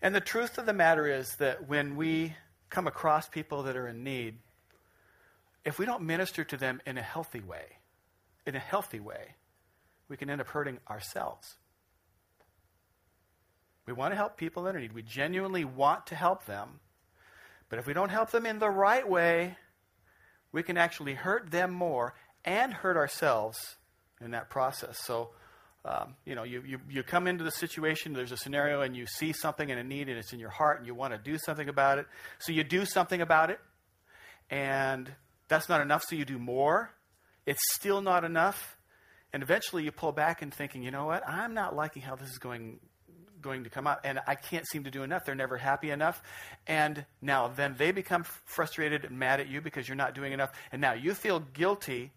And 0.00 0.14
the 0.14 0.22
truth 0.22 0.56
of 0.56 0.64
the 0.64 0.72
matter 0.72 1.06
is 1.06 1.36
that 1.36 1.68
when 1.68 1.96
we 1.96 2.34
come 2.70 2.86
across 2.86 3.28
people 3.28 3.64
that 3.64 3.76
are 3.76 3.86
in 3.86 4.02
need, 4.02 4.38
if 5.66 5.78
we 5.78 5.84
don't 5.84 6.04
minister 6.04 6.44
to 6.44 6.56
them 6.56 6.80
in 6.86 6.96
a 6.96 7.02
healthy 7.02 7.40
way, 7.40 7.76
in 8.46 8.56
a 8.56 8.58
healthy 8.58 9.00
way, 9.00 9.34
we 10.08 10.16
can 10.16 10.30
end 10.30 10.40
up 10.40 10.46
hurting 10.46 10.78
ourselves. 10.88 11.56
We 13.84 13.92
want 13.92 14.12
to 14.12 14.16
help 14.16 14.38
people 14.38 14.62
that 14.62 14.74
are 14.74 14.78
in 14.78 14.84
need. 14.84 14.94
We 14.94 15.02
genuinely 15.02 15.66
want 15.66 16.06
to 16.06 16.14
help 16.14 16.46
them. 16.46 16.80
But 17.68 17.78
if 17.78 17.86
we 17.86 17.92
don't 17.92 18.08
help 18.08 18.30
them 18.30 18.46
in 18.46 18.60
the 18.60 18.70
right 18.70 19.06
way, 19.06 19.58
we 20.52 20.62
can 20.62 20.78
actually 20.78 21.12
hurt 21.12 21.50
them 21.50 21.70
more 21.70 22.14
and 22.46 22.72
hurt 22.72 22.96
ourselves 22.96 23.76
in 24.22 24.30
that 24.30 24.48
process. 24.48 24.98
So 24.98 25.32
um, 25.84 26.14
you 26.24 26.34
know, 26.34 26.44
you, 26.44 26.62
you, 26.64 26.78
you 26.88 27.02
come 27.02 27.26
into 27.26 27.42
the 27.42 27.50
situation, 27.50 28.12
there's 28.12 28.32
a 28.32 28.36
scenario, 28.36 28.82
and 28.82 28.96
you 28.96 29.06
see 29.06 29.32
something 29.32 29.68
in 29.68 29.78
a 29.78 29.82
need, 29.82 30.08
and 30.08 30.16
it's 30.16 30.32
in 30.32 30.38
your 30.38 30.50
heart, 30.50 30.78
and 30.78 30.86
you 30.86 30.94
want 30.94 31.12
to 31.12 31.18
do 31.18 31.38
something 31.38 31.68
about 31.68 31.98
it. 31.98 32.06
So 32.38 32.52
you 32.52 32.62
do 32.62 32.84
something 32.84 33.20
about 33.20 33.50
it, 33.50 33.58
and 34.48 35.12
that's 35.48 35.68
not 35.68 35.80
enough, 35.80 36.04
so 36.08 36.14
you 36.14 36.24
do 36.24 36.38
more. 36.38 36.90
It's 37.46 37.60
still 37.74 38.00
not 38.00 38.24
enough. 38.24 38.76
And 39.32 39.42
eventually 39.42 39.82
you 39.82 39.90
pull 39.92 40.12
back 40.12 40.42
and 40.42 40.52
thinking, 40.52 40.82
you 40.82 40.90
know 40.90 41.06
what, 41.06 41.26
I'm 41.26 41.54
not 41.54 41.74
liking 41.74 42.02
how 42.02 42.16
this 42.16 42.28
is 42.28 42.38
going 42.38 42.78
going 43.40 43.64
to 43.64 43.70
come 43.70 43.88
out 43.88 43.98
and 44.04 44.20
I 44.26 44.36
can't 44.36 44.64
seem 44.68 44.84
to 44.84 44.90
do 44.90 45.02
enough. 45.02 45.24
They're 45.24 45.34
never 45.34 45.56
happy 45.56 45.90
enough. 45.90 46.22
And 46.66 47.04
now 47.20 47.48
then 47.48 47.74
they 47.76 47.90
become 47.90 48.24
frustrated 48.44 49.04
and 49.04 49.18
mad 49.18 49.40
at 49.40 49.48
you 49.48 49.60
because 49.60 49.88
you're 49.88 49.96
not 49.96 50.14
doing 50.14 50.32
enough. 50.32 50.52
And 50.70 50.80
now 50.80 50.92
you 50.92 51.12
feel 51.12 51.40
guilty. 51.40 52.12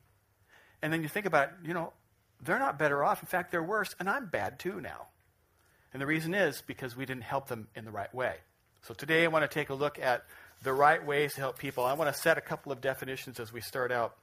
And 0.84 0.94
then 0.94 1.02
you 1.02 1.10
think 1.10 1.26
about, 1.26 1.50
you 1.64 1.74
know, 1.74 1.94
they're 2.42 2.60
not 2.60 2.78
better 2.78 3.04
off. 3.04 3.22
In 3.22 3.28
fact, 3.28 3.52
they're 3.52 3.64
worse, 3.64 3.96
and 4.00 4.10
I'm 4.10 4.28
bad 4.28 4.60
too 4.60 4.82
now. 4.82 5.08
And 5.94 6.02
the 6.02 6.06
reason 6.06 6.34
is 6.34 6.62
because 6.66 6.96
we 6.96 7.06
didn't 7.06 7.24
help 7.24 7.48
them 7.48 7.68
in 7.76 7.86
the 7.86 7.92
right 7.92 8.14
way. 8.14 8.36
So 8.82 8.94
today 8.94 9.24
I 9.24 9.28
want 9.28 9.50
to 9.50 9.54
take 9.54 9.70
a 9.70 9.74
look 9.74 9.98
at 9.98 10.26
the 10.62 10.74
right 10.74 11.04
ways 11.06 11.34
to 11.36 11.42
help 11.42 11.58
people. 11.58 11.86
I 11.86 11.94
want 11.94 12.14
to 12.14 12.22
set 12.22 12.38
a 12.38 12.42
couple 12.42 12.72
of 12.72 12.82
definitions 12.82 13.40
as 13.40 13.54
we 13.54 13.62
start 13.62 13.92
out. 13.92 14.16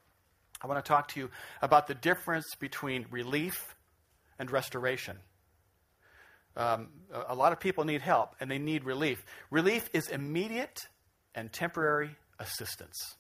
I 0.61 0.67
want 0.67 0.85
to 0.85 0.89
talk 0.89 1.09
to 1.09 1.21
you 1.21 1.31
about 1.61 1.87
the 1.87 1.95
difference 1.95 2.55
between 2.59 3.07
relief 3.11 3.75
and 4.39 4.51
restoration. 4.51 5.17
Um, 6.57 6.89
a 7.27 7.35
lot 7.35 7.53
of 7.53 7.61
people 7.61 7.85
need 7.85 8.03
help 8.03 8.37
and 8.39 8.51
they 8.51 8.59
need 8.59 8.85
relief. 8.85 9.25
Relief 9.51 9.89
is 9.93 10.09
immediate 10.09 10.81
and 11.35 11.53
temporary 11.53 12.17
assistance. 12.39 13.17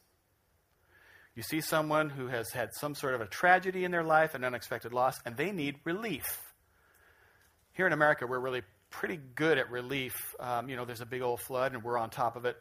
You 1.35 1.43
see 1.43 1.63
someone 1.63 2.11
who 2.11 2.27
has 2.27 2.51
had 2.51 2.75
some 2.75 2.95
sort 2.95 3.15
of 3.15 3.23
a 3.23 3.27
tragedy 3.27 3.85
in 3.85 3.91
their 3.91 4.03
life, 4.03 4.35
an 4.35 4.45
unexpected 4.45 4.93
loss, 4.93 5.19
and 5.25 5.37
they 5.37 5.51
need 5.51 5.77
relief. 5.85 6.41
Here 7.73 7.87
in 7.87 7.95
America, 7.95 8.27
we're 8.27 8.39
really 8.39 8.63
pretty 8.91 9.19
good 9.35 9.57
at 9.57 9.71
relief. 9.71 10.35
Um, 10.39 10.69
you 10.69 10.77
know, 10.77 10.85
there's 10.85 11.01
a 11.01 11.07
big 11.07 11.23
old 11.23 11.41
flood, 11.41 11.73
and 11.73 11.83
we're 11.83 11.97
on 11.97 12.11
top 12.11 12.37
of 12.37 12.45
it. 12.45 12.57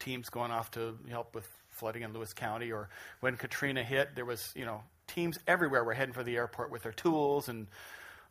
Teams 0.00 0.28
going 0.30 0.50
off 0.50 0.72
to 0.72 0.98
help 1.08 1.34
with 1.34 1.46
flooding 1.70 2.02
in 2.02 2.12
Lewis 2.12 2.32
County, 2.32 2.72
or 2.72 2.88
when 3.20 3.36
Katrina 3.36 3.84
hit, 3.84 4.16
there 4.16 4.24
was 4.24 4.52
you 4.56 4.64
know 4.64 4.82
teams 5.06 5.38
everywhere 5.46 5.84
were 5.84 5.94
heading 5.94 6.12
for 6.12 6.24
the 6.24 6.36
airport 6.36 6.72
with 6.72 6.82
their 6.82 6.92
tools 6.92 7.48
and 7.48 7.68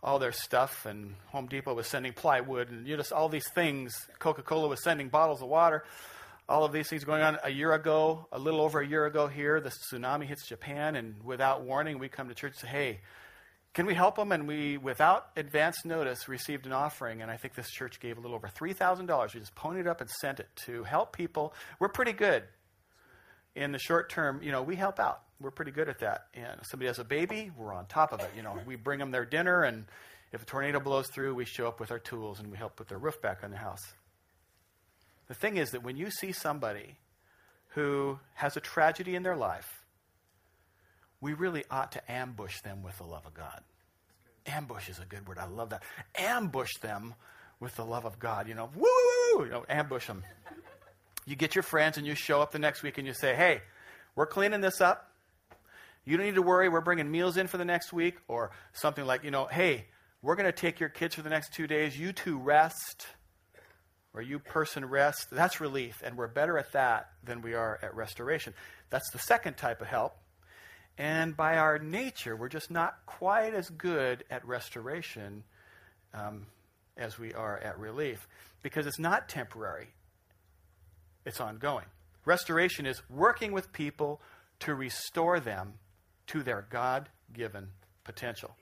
all 0.04 0.20
their 0.20 0.34
stuff. 0.34 0.86
And 0.86 1.16
Home 1.28 1.48
Depot 1.48 1.74
was 1.74 1.88
sending 1.88 2.12
plywood, 2.12 2.70
and 2.70 2.86
you 2.86 2.98
just 2.98 3.14
all 3.14 3.30
these 3.30 3.50
things. 3.56 3.94
Coca-Cola 4.20 4.68
was 4.68 4.84
sending 4.84 5.08
bottles 5.08 5.42
of 5.42 5.48
water 5.48 5.86
all 6.48 6.66
of 6.66 6.72
these 6.72 6.90
things 6.90 7.04
going 7.04 7.22
on. 7.22 7.38
A 7.44 7.50
year 7.50 7.74
ago, 7.74 8.28
a 8.32 8.40
little 8.40 8.62
over 8.62 8.80
a 8.80 8.88
year 8.88 9.06
ago 9.06 9.28
here, 9.28 9.62
the 9.62 9.72
tsunami 9.72 10.26
hits 10.26 10.48
Japan, 10.48 10.96
and 10.96 11.24
without 11.24 11.64
warning, 11.64 12.00
we 12.00 12.10
come 12.10 12.28
to 12.30 12.36
church 12.36 12.54
and 12.54 12.62
say, 12.62 12.68
hey, 12.68 13.00
can 13.74 13.88
we 13.88 13.96
help 13.96 14.16
them? 14.16 14.32
And 14.32 14.48
we, 14.48 14.78
without 14.78 15.30
advance 15.36 15.84
notice, 15.84 16.28
received 16.28 16.68
an 16.68 16.74
offering. 16.74 17.22
And 17.22 17.32
I 17.32 17.38
think 17.38 17.56
this 17.56 17.72
church 17.72 18.00
gave 18.00 18.18
a 18.18 18.22
little 18.22 18.36
over 18.36 18.48
$3,000. 18.48 19.34
We 19.34 19.40
just 19.40 19.56
ponied 19.56 19.88
up 19.88 20.00
and 20.00 20.10
sent 20.10 20.40
it 20.40 20.48
to 20.66 20.84
help 20.84 21.16
people. 21.16 21.54
We're 21.80 21.90
pretty 21.90 22.14
good. 22.14 22.44
In 23.56 23.72
the 23.72 23.80
short 23.80 24.10
term, 24.10 24.42
you 24.44 24.52
know, 24.52 24.62
we 24.62 24.76
help 24.76 25.00
out. 25.00 25.22
We're 25.40 25.52
pretty 25.52 25.72
good 25.72 25.90
at 25.90 26.00
that. 26.00 26.28
And 26.34 26.60
if 26.62 26.68
somebody 26.68 26.88
has 26.88 27.00
a 27.00 27.04
baby, 27.04 27.52
we're 27.58 27.74
on 27.74 27.86
top 27.88 28.14
of 28.14 28.20
it. 28.20 28.30
You 28.36 28.44
know, 28.44 28.60
we 28.66 28.76
bring 28.76 29.00
them 29.00 29.12
their 29.12 29.26
dinner, 29.26 29.64
and 29.64 29.86
if 30.32 30.42
a 30.42 30.46
tornado 30.46 30.80
blows 30.80 31.08
through, 31.08 31.36
we 31.36 31.46
show 31.46 31.68
up 31.68 31.80
with 31.80 31.92
our 31.92 32.00
tools 32.00 32.40
and 32.40 32.52
we 32.52 32.58
help 32.58 32.76
put 32.76 32.88
their 32.88 32.98
roof 32.98 33.22
back 33.22 33.44
on 33.44 33.52
the 33.52 33.58
house. 33.58 33.82
The 35.28 35.34
thing 35.34 35.58
is 35.58 35.72
that 35.72 35.84
when 35.84 35.98
you 35.98 36.10
see 36.12 36.32
somebody 36.32 36.98
who 37.70 38.20
has 38.36 38.56
a 38.58 38.60
tragedy 38.60 39.16
in 39.16 39.24
their 39.24 39.36
life, 39.36 39.84
we 41.22 41.34
really 41.34 41.64
ought 41.72 41.92
to 41.94 42.12
ambush 42.12 42.62
them 42.62 42.84
with 42.84 42.98
the 42.98 43.06
love 43.06 43.26
of 43.26 43.34
God. 43.34 43.62
Ambush 44.46 44.90
is 44.90 45.00
a 45.00 45.06
good 45.06 45.28
word. 45.28 45.38
I 45.38 45.46
love 45.46 45.70
that. 45.70 45.84
Ambush 46.16 46.78
them 46.82 47.16
with 47.60 47.76
the 47.76 47.86
love 47.86 48.06
of 48.06 48.20
God. 48.20 48.48
You 48.48 48.56
know, 48.56 48.70
woo, 48.76 48.84
woo, 48.84 49.38
woo, 49.38 49.46
you 49.46 49.52
know, 49.52 49.66
ambush 49.70 50.08
them. 50.08 50.24
You 51.26 51.38
get 51.38 51.56
your 51.56 51.64
friends 51.64 51.98
and 51.98 52.06
you 52.06 52.16
show 52.16 52.42
up 52.42 52.52
the 52.52 52.60
next 52.60 52.84
week 52.84 52.98
and 52.98 53.08
you 53.08 53.14
say, 53.14 53.36
hey, 53.36 53.62
we're 54.16 54.26
cleaning 54.26 54.60
this 54.60 54.82
up. 54.82 55.10
You 56.04 56.18
don't 56.18 56.26
need 56.26 56.36
to 56.36 56.42
worry. 56.42 56.68
We're 56.68 56.82
bringing 56.82 57.10
meals 57.10 57.38
in 57.38 57.48
for 57.48 57.58
the 57.58 57.64
next 57.64 57.94
week. 57.94 58.18
Or 58.28 58.52
something 58.74 59.06
like, 59.06 59.24
you 59.24 59.32
know, 59.32 59.46
hey, 59.46 59.86
we're 60.22 60.36
going 60.36 60.46
to 60.46 60.52
take 60.52 60.82
your 60.82 60.90
kids 60.90 61.16
for 61.16 61.22
the 61.22 61.30
next 61.30 61.54
two 61.54 61.66
days. 61.66 61.98
You 61.98 62.12
two 62.12 62.38
rest 62.38 63.08
where 64.14 64.24
you 64.24 64.40
person 64.40 64.86
rest, 64.86 65.28
that's 65.32 65.60
relief, 65.60 66.02
and 66.04 66.16
we're 66.16 66.28
better 66.28 66.58
at 66.58 66.72
that 66.72 67.10
than 67.24 67.42
we 67.42 67.56
are 67.56 67.80
at 67.82 67.96
restoration. 67.96 68.54
That's 68.90 69.10
the 69.12 69.20
second 69.20 69.58
type 69.58 69.82
of 69.82 69.88
help. 69.88 70.16
And 70.98 71.36
by 71.36 71.58
our 71.58 71.80
nature, 71.80 72.36
we're 72.36 72.50
just 72.50 72.70
not 72.70 72.98
quite 73.08 73.56
as 73.56 73.70
good 73.70 74.24
at 74.30 74.46
restoration 74.46 75.44
um, 76.14 76.46
as 76.96 77.18
we 77.18 77.34
are 77.34 77.58
at 77.58 77.80
relief 77.80 78.28
because 78.62 78.86
it's 78.86 79.00
not 79.00 79.28
temporary, 79.28 79.88
it's 81.26 81.42
ongoing. 81.42 81.86
Restoration 82.24 82.86
is 82.86 83.02
working 83.10 83.52
with 83.52 83.74
people 83.74 84.22
to 84.60 84.76
restore 84.76 85.40
them 85.40 85.74
to 86.28 86.44
their 86.44 86.66
God 86.70 87.10
given 87.34 87.70
potential. 88.04 88.56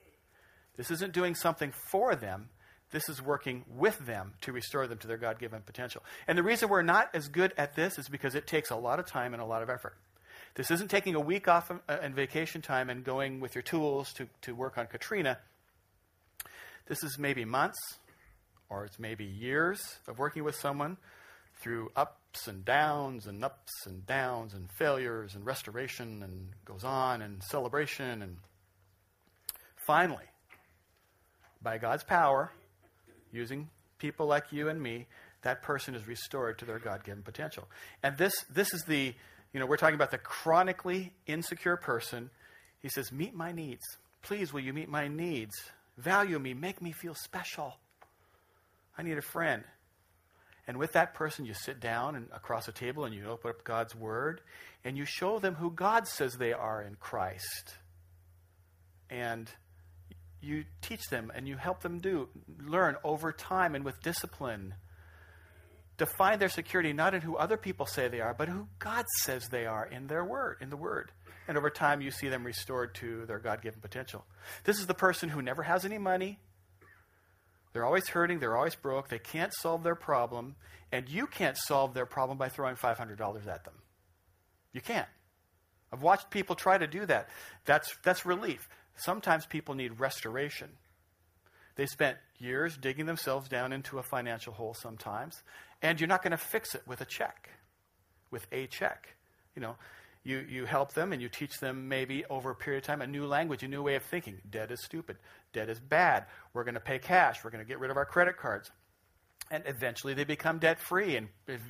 This 0.78 0.90
isn't 0.90 1.14
doing 1.14 1.36
something 1.36 1.74
for 1.92 2.16
them, 2.16 2.50
this 2.92 3.10
is 3.10 3.22
working 3.22 3.64
with 3.68 3.98
them 4.06 4.34
to 4.42 4.52
restore 4.52 4.86
them 4.88 4.98
to 5.00 5.08
their 5.08 5.18
God 5.18 5.40
given 5.40 5.62
potential. 5.62 6.04
And 6.28 6.38
the 6.38 6.44
reason 6.44 6.70
we're 6.70 6.82
not 6.82 7.10
as 7.14 7.28
good 7.28 7.54
at 7.58 7.76
this 7.76 7.98
is 7.98 8.10
because 8.10 8.36
it 8.36 8.48
takes 8.48 8.70
a 8.70 8.76
lot 8.76 9.00
of 9.00 9.06
time 9.06 9.34
and 9.34 9.42
a 9.42 9.46
lot 9.46 9.64
of 9.64 9.70
effort. 9.70 9.96
This 10.56 10.70
isn't 10.70 10.90
taking 10.90 11.16
a 11.16 11.20
week 11.20 11.48
off 11.48 11.72
uh, 11.72 11.78
and 11.88 12.14
vacation 12.14 12.62
time 12.62 12.90
and 12.90 13.04
going 13.04 13.40
with 13.40 13.56
your 13.56 13.62
tools 13.62 14.12
to, 14.14 14.28
to 14.42 14.54
work 14.54 14.78
on 14.78 14.88
Katrina. 14.88 15.38
This 16.88 17.04
is 17.04 17.18
maybe 17.18 17.46
months 17.46 17.80
or 18.70 18.86
it's 18.86 19.00
maybe 19.00 19.24
years 19.24 19.82
of 20.08 20.20
working 20.20 20.44
with 20.44 20.56
someone 20.56 20.98
through 21.62 21.92
ups 21.96 22.48
and 22.48 22.66
downs 22.66 23.28
and 23.28 23.44
ups 23.44 23.72
and 23.86 24.06
downs 24.06 24.54
and 24.54 24.70
failures 24.78 25.36
and 25.36 25.46
restoration 25.46 26.22
and 26.24 26.50
goes 26.66 26.84
on 26.84 27.22
and 27.22 27.44
celebration 27.44 28.22
and 28.22 28.38
finally 29.86 30.26
by 31.62 31.78
God's 31.78 32.04
power 32.04 32.52
using 33.32 33.70
people 33.98 34.26
like 34.26 34.52
you 34.52 34.70
and 34.70 34.82
me, 34.82 35.08
that 35.44 35.62
person 35.62 35.96
is 35.96 36.08
restored 36.08 36.60
to 36.60 36.66
their 36.66 36.80
God 36.80 37.04
given 37.04 37.24
potential. 37.24 37.68
And 38.04 38.18
this, 38.18 38.34
this 38.50 38.74
is 38.74 38.84
the, 38.84 39.14
you 39.54 39.60
know, 39.60 39.66
we're 39.66 39.78
talking 39.78 39.96
about 39.96 40.12
the 40.12 40.18
chronically 40.18 41.14
insecure 41.28 41.78
person. 41.78 42.30
He 42.80 42.90
says, 42.90 43.12
Meet 43.12 43.34
my 43.34 43.52
needs. 43.52 43.84
Please, 44.22 44.54
will 44.54 44.62
you 44.62 44.74
meet 44.74 44.90
my 44.90 45.08
needs? 45.08 45.56
Value 45.98 46.40
me. 46.40 46.54
Make 46.54 46.82
me 46.82 46.92
feel 46.92 47.16
special. 47.16 47.76
I 48.98 49.04
need 49.04 49.18
a 49.18 49.22
friend. 49.22 49.64
And 50.68 50.78
with 50.78 50.94
that 50.94 51.14
person, 51.14 51.46
you 51.46 51.54
sit 51.54 51.80
down 51.80 52.16
and 52.16 52.28
across 52.34 52.68
a 52.68 52.72
table 52.72 53.06
and 53.06 53.14
you 53.14 53.26
open 53.28 53.50
up 53.50 53.64
God's 53.64 53.96
Word 53.96 54.42
and 54.84 54.98
you 54.98 55.06
show 55.06 55.40
them 55.40 55.56
who 55.56 55.72
God 55.72 56.08
says 56.08 56.34
they 56.34 56.54
are 56.54 56.82
in 56.82 56.96
Christ. 56.96 57.76
And 59.10 59.50
you 60.42 60.66
teach 60.82 61.10
them 61.10 61.32
and 61.34 61.48
you 61.48 61.56
help 61.58 61.82
them 61.82 62.00
do 62.00 62.30
learn 62.60 62.96
over 63.04 63.32
time 63.32 63.76
and 63.76 63.86
with 63.86 64.02
discipline 64.02 64.74
to 65.98 66.06
find 66.06 66.42
their 66.42 66.50
security 66.50 66.94
not 66.94 67.14
in 67.14 67.22
who 67.22 67.36
other 67.36 67.58
people 67.58 67.86
say 67.86 68.08
they 68.08 68.22
are 68.22 68.34
but 68.34 68.50
who 68.50 68.68
god 68.80 69.06
says 69.20 69.48
they 69.48 69.66
are 69.66 69.86
in 69.86 70.08
their 70.08 70.24
word 70.26 70.58
in 70.62 70.70
the 70.70 70.78
word. 70.78 71.12
And 71.48 71.58
over 71.58 71.70
time 71.70 72.02
you 72.02 72.12
see 72.12 72.30
them 72.30 72.46
restored 72.46 72.96
to 72.96 73.26
their 73.26 73.40
god-given 73.40 73.82
potential. 73.82 74.26
This 74.64 74.80
is 74.80 74.88
the 74.88 74.94
person 74.94 75.30
who 75.30 75.42
never 75.42 75.64
has 75.64 75.86
any 75.86 75.98
money. 75.98 76.40
They're 77.74 77.86
always 77.86 78.08
hurting. 78.08 78.40
They're 78.40 78.56
always 78.56 78.76
broke. 78.76 79.10
They 79.10 79.20
can't 79.20 79.54
solve 79.54 79.84
their 79.84 79.96
problem. 79.96 80.56
And 80.92 81.10
you 81.10 81.26
can't 81.28 81.58
solve 81.58 81.94
their 81.94 82.06
problem 82.06 82.38
by 82.38 82.50
throwing 82.50 82.76
$500 82.76 83.48
at 83.48 83.66
them. 83.66 83.74
You 84.74 84.82
can't. 84.82 85.08
I've 85.92 86.02
watched 86.02 86.30
people 86.30 86.56
try 86.56 86.78
to 86.78 86.88
do 86.88 87.06
that. 87.06 87.30
That's 87.66 87.94
that's 88.04 88.26
relief 88.26 88.70
Sometimes 88.96 89.46
people 89.46 89.76
need 89.76 90.00
restoration. 90.00 90.70
They 91.76 91.86
spent 91.86 92.18
years 92.38 92.78
digging 92.78 93.06
themselves 93.06 93.48
down 93.48 93.74
into 93.74 93.98
a 93.98 94.04
financial 94.04 94.54
hole 94.54 94.74
sometimes, 94.74 95.42
and 95.82 96.00
you're 96.00 96.08
not 96.08 96.22
going 96.22 96.32
to 96.32 96.38
fix 96.38 96.76
it 96.76 96.84
with 96.86 97.02
a 97.02 97.06
check, 97.06 97.50
with 98.30 98.46
a 98.52 98.68
check. 98.68 99.16
You 99.56 99.62
know, 99.62 99.76
you, 100.24 100.46
you 100.48 100.66
help 100.66 100.94
them 100.94 101.14
and 101.14 101.22
you 101.22 101.30
teach 101.30 101.60
them 101.60 101.88
maybe 101.88 102.26
over 102.30 102.52
a 102.52 102.56
period 102.56 102.84
of 102.84 102.88
time 102.88 103.02
a 103.02 103.08
new 103.08 103.26
language, 103.26 103.64
a 103.64 103.68
new 103.68 103.82
way 103.82 103.96
of 103.96 104.04
thinking. 104.04 104.38
Debt 104.50 104.72
is 104.72 104.84
stupid. 104.84 105.18
Debt 105.54 105.70
is 105.70 105.80
bad. 105.80 106.26
We're 106.54 106.64
going 106.64 106.76
to 106.76 106.80
pay 106.82 107.00
cash. 107.00 107.44
We're 107.44 107.50
going 107.50 107.64
to 107.64 107.68
get 107.68 107.80
rid 107.80 107.90
of 107.90 107.98
our 107.98 108.06
credit 108.06 108.38
cards. 108.38 108.70
And 109.50 109.64
eventually 109.66 110.14
they 110.14 110.24
become 110.24 110.60
debt 110.60 110.80
free 110.80 111.16
and 111.16 111.28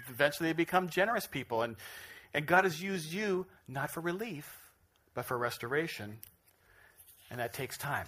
eventually 0.10 0.50
they 0.50 0.54
become 0.54 0.90
generous 0.90 1.26
people. 1.26 1.62
And, 1.62 1.78
and 2.34 2.46
God 2.46 2.66
has 2.66 2.82
used 2.82 3.12
you 3.12 3.48
not 3.68 3.90
for 3.92 4.02
relief, 4.02 4.72
but 5.14 5.26
for 5.26 5.38
restoration 5.38 6.20
and 7.32 7.40
that 7.40 7.54
takes 7.54 7.78
time. 7.78 8.06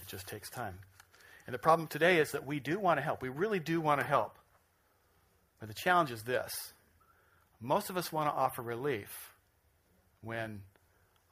It 0.00 0.08
just 0.08 0.26
takes 0.26 0.50
time. 0.50 0.74
And 1.46 1.54
the 1.54 1.58
problem 1.58 1.88
today 1.88 2.18
is 2.18 2.32
that 2.32 2.46
we 2.46 2.60
do 2.60 2.78
want 2.78 2.98
to 2.98 3.02
help. 3.02 3.22
We 3.22 3.30
really 3.30 3.60
do 3.60 3.80
want 3.80 4.00
to 4.00 4.06
help. 4.06 4.36
But 5.60 5.68
the 5.68 5.74
challenge 5.74 6.10
is 6.10 6.22
this 6.24 6.52
most 7.60 7.88
of 7.88 7.96
us 7.96 8.12
want 8.12 8.28
to 8.28 8.34
offer 8.34 8.60
relief 8.60 9.32
when 10.20 10.60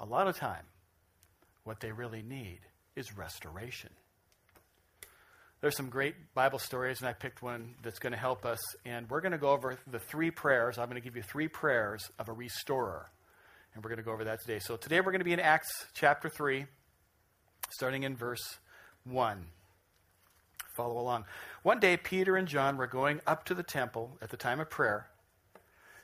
a 0.00 0.06
lot 0.06 0.26
of 0.26 0.36
time 0.36 0.64
what 1.64 1.80
they 1.80 1.92
really 1.92 2.22
need 2.22 2.60
is 2.94 3.16
restoration. 3.16 3.90
There's 5.60 5.76
some 5.76 5.88
great 5.88 6.14
Bible 6.34 6.58
stories, 6.58 7.00
and 7.00 7.08
I 7.08 7.12
picked 7.12 7.42
one 7.42 7.74
that's 7.82 7.98
going 7.98 8.12
to 8.12 8.18
help 8.18 8.44
us. 8.44 8.58
And 8.84 9.08
we're 9.08 9.20
going 9.20 9.32
to 9.32 9.38
go 9.38 9.50
over 9.50 9.78
the 9.90 9.98
three 9.98 10.30
prayers. 10.30 10.78
I'm 10.78 10.88
going 10.88 11.00
to 11.00 11.04
give 11.04 11.16
you 11.16 11.22
three 11.22 11.48
prayers 11.48 12.08
of 12.18 12.28
a 12.28 12.32
restorer. 12.32 13.10
And 13.74 13.82
we're 13.82 13.88
going 13.88 13.98
to 13.98 14.04
go 14.04 14.12
over 14.12 14.24
that 14.24 14.40
today. 14.42 14.58
So 14.58 14.76
today 14.76 15.00
we're 15.00 15.12
going 15.12 15.20
to 15.20 15.24
be 15.24 15.32
in 15.32 15.40
Acts 15.40 15.68
chapter 15.94 16.28
3 16.28 16.66
starting 17.70 18.02
in 18.02 18.16
verse 18.16 18.58
1. 19.04 19.46
Follow 20.74 20.98
along. 20.98 21.24
One 21.62 21.80
day, 21.80 21.96
Peter 21.96 22.36
and 22.36 22.46
John 22.46 22.76
were 22.76 22.86
going 22.86 23.20
up 23.26 23.44
to 23.46 23.54
the 23.54 23.62
temple 23.62 24.18
at 24.20 24.30
the 24.30 24.36
time 24.36 24.60
of 24.60 24.68
prayer 24.68 25.08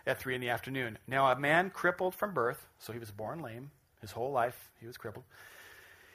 at 0.07 0.19
3 0.19 0.35
in 0.35 0.41
the 0.41 0.51
afternoon. 0.51 0.99
Now, 1.07 1.31
a 1.31 1.39
man 1.39 1.71
crippled 1.71 2.15
from 2.15 2.35
birth, 2.35 2.67
so 2.79 2.93
he 2.93 2.99
was 2.99 3.11
born 3.11 3.41
lame, 3.41 3.71
his 4.01 4.13
whole 4.13 4.33
life 4.33 4.71
he 4.81 4.87
was 4.87 4.97
crippled, 4.97 5.25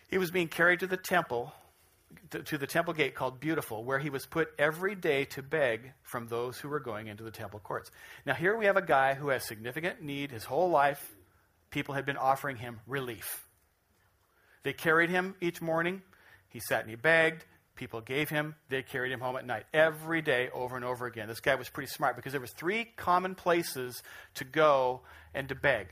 he 0.09 0.17
was 0.17 0.31
being 0.31 0.47
carried 0.47 0.79
to 0.79 0.87
the 0.87 0.97
temple. 0.97 1.53
To 2.31 2.57
the 2.57 2.65
temple 2.65 2.93
gate 2.93 3.15
called 3.15 3.41
Beautiful, 3.41 3.83
where 3.83 3.99
he 3.99 4.09
was 4.09 4.25
put 4.25 4.53
every 4.57 4.95
day 4.95 5.25
to 5.25 5.43
beg 5.43 5.91
from 6.03 6.27
those 6.27 6.57
who 6.57 6.69
were 6.69 6.79
going 6.79 7.07
into 7.07 7.21
the 7.21 7.31
temple 7.31 7.59
courts. 7.59 7.91
Now, 8.25 8.33
here 8.33 8.55
we 8.55 8.65
have 8.65 8.77
a 8.77 8.81
guy 8.81 9.13
who 9.13 9.27
has 9.27 9.45
significant 9.45 10.01
need. 10.01 10.31
His 10.31 10.45
whole 10.45 10.69
life, 10.69 11.17
people 11.69 11.95
had 11.95 12.05
been 12.05 12.15
offering 12.15 12.55
him 12.55 12.79
relief. 12.87 13.46
They 14.67 14.73
carried 14.73 15.09
him 15.09 15.33
each 15.39 15.61
morning. 15.61 16.01
He 16.49 16.59
sat 16.59 16.81
and 16.81 16.89
he 16.89 16.97
begged. 16.97 17.45
People 17.77 18.01
gave 18.01 18.27
him. 18.27 18.53
They 18.67 18.83
carried 18.83 19.13
him 19.13 19.21
home 19.21 19.37
at 19.37 19.45
night 19.45 19.63
every 19.73 20.21
day, 20.21 20.49
over 20.53 20.75
and 20.75 20.83
over 20.83 21.05
again. 21.05 21.29
This 21.29 21.39
guy 21.39 21.55
was 21.55 21.69
pretty 21.69 21.89
smart 21.89 22.17
because 22.17 22.33
there 22.33 22.41
was 22.41 22.51
three 22.51 22.83
common 22.97 23.33
places 23.33 24.03
to 24.33 24.43
go 24.43 25.03
and 25.33 25.47
to 25.47 25.55
beg. 25.55 25.87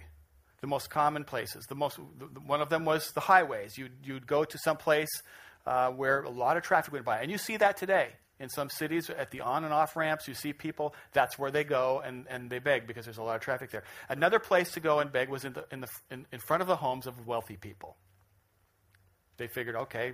the 0.59 0.67
most 0.67 0.89
common 0.89 1.23
places. 1.23 1.65
The 1.67 1.75
most, 1.75 1.99
one 2.45 2.61
of 2.61 2.69
them 2.69 2.83
was 2.83 3.11
the 3.11 3.21
highways. 3.21 3.77
You'd, 3.77 3.93
you'd 4.03 4.27
go 4.27 4.43
to 4.43 4.57
some 4.57 4.75
place 4.75 5.21
uh, 5.65 5.91
where 5.91 6.23
a 6.23 6.29
lot 6.29 6.57
of 6.57 6.63
traffic 6.63 6.91
went 6.91 7.05
by. 7.05 7.19
And 7.21 7.31
you 7.31 7.37
see 7.37 7.55
that 7.57 7.77
today. 7.77 8.09
In 8.39 8.49
some 8.49 8.69
cities, 8.69 9.09
at 9.09 9.31
the 9.31 9.39
on 9.39 9.63
and 9.63 9.71
off 9.71 9.95
ramps, 9.95 10.27
you 10.27 10.33
see 10.33 10.51
people, 10.51 10.93
that's 11.13 11.39
where 11.39 11.51
they 11.51 11.63
go 11.63 12.01
and, 12.03 12.25
and 12.29 12.49
they 12.49 12.59
beg 12.59 12.87
because 12.87 13.05
there's 13.05 13.19
a 13.19 13.23
lot 13.23 13.35
of 13.35 13.41
traffic 13.41 13.71
there. 13.71 13.83
Another 14.09 14.39
place 14.39 14.73
to 14.73 14.81
go 14.81 14.99
and 14.99 15.09
beg 15.13 15.29
was 15.29 15.45
in, 15.45 15.53
the, 15.53 15.65
in, 15.71 15.79
the, 15.79 15.87
in, 16.11 16.25
in 16.33 16.39
front 16.39 16.61
of 16.61 16.67
the 16.67 16.75
homes 16.75 17.07
of 17.07 17.25
wealthy 17.25 17.55
people. 17.55 17.95
They 19.37 19.47
figured, 19.47 19.75
okay, 19.75 20.13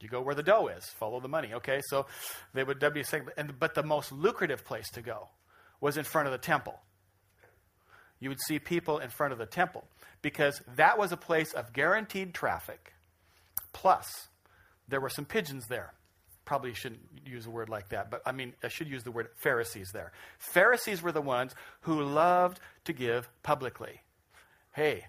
you 0.00 0.08
go 0.08 0.22
where 0.22 0.34
the 0.34 0.42
dough 0.42 0.68
is, 0.68 0.84
follow 0.98 1.20
the 1.20 1.28
money. 1.28 1.52
Okay, 1.54 1.80
so 1.88 2.06
they 2.54 2.64
would 2.64 2.78
W 2.78 3.04
segment. 3.04 3.36
And, 3.36 3.58
but 3.58 3.74
the 3.74 3.82
most 3.82 4.12
lucrative 4.12 4.64
place 4.64 4.88
to 4.92 5.02
go 5.02 5.28
was 5.80 5.96
in 5.96 6.04
front 6.04 6.26
of 6.26 6.32
the 6.32 6.38
temple. 6.38 6.78
You 8.18 8.28
would 8.28 8.40
see 8.40 8.58
people 8.58 8.98
in 8.98 9.10
front 9.10 9.32
of 9.32 9.38
the 9.38 9.46
temple 9.46 9.84
because 10.22 10.60
that 10.76 10.98
was 10.98 11.12
a 11.12 11.16
place 11.16 11.52
of 11.52 11.72
guaranteed 11.72 12.34
traffic. 12.34 12.92
Plus, 13.72 14.28
there 14.88 15.00
were 15.00 15.08
some 15.08 15.24
pigeons 15.24 15.66
there. 15.68 15.94
Probably 16.44 16.74
shouldn't 16.74 17.00
use 17.24 17.46
a 17.46 17.50
word 17.50 17.68
like 17.68 17.90
that, 17.90 18.10
but 18.10 18.22
I 18.26 18.32
mean, 18.32 18.54
I 18.62 18.68
should 18.68 18.88
use 18.88 19.04
the 19.04 19.12
word 19.12 19.28
Pharisees 19.42 19.90
there. 19.92 20.12
Pharisees 20.38 21.00
were 21.00 21.12
the 21.12 21.20
ones 21.20 21.54
who 21.82 22.02
loved 22.02 22.58
to 22.84 22.92
give 22.92 23.28
publicly. 23.42 24.00
Hey, 24.72 25.06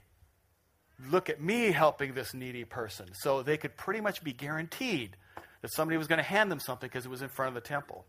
look 1.10 1.30
at 1.30 1.42
me 1.42 1.72
helping 1.72 2.14
this 2.14 2.34
needy 2.34 2.66
person. 2.66 3.08
So 3.14 3.44
they 3.44 3.58
could 3.58 3.78
pretty 3.78 4.02
much 4.02 4.24
be 4.24 4.34
guaranteed 4.34 5.16
that 5.62 5.74
somebody 5.74 5.98
was 5.98 6.08
going 6.08 6.18
to 6.18 6.24
hand 6.24 6.52
them 6.52 6.60
something 6.60 6.88
because 6.88 7.06
it 7.06 7.10
was 7.10 7.22
in 7.22 7.30
front 7.30 7.56
of 7.56 7.64
the 7.64 7.68
temple. 7.68 8.06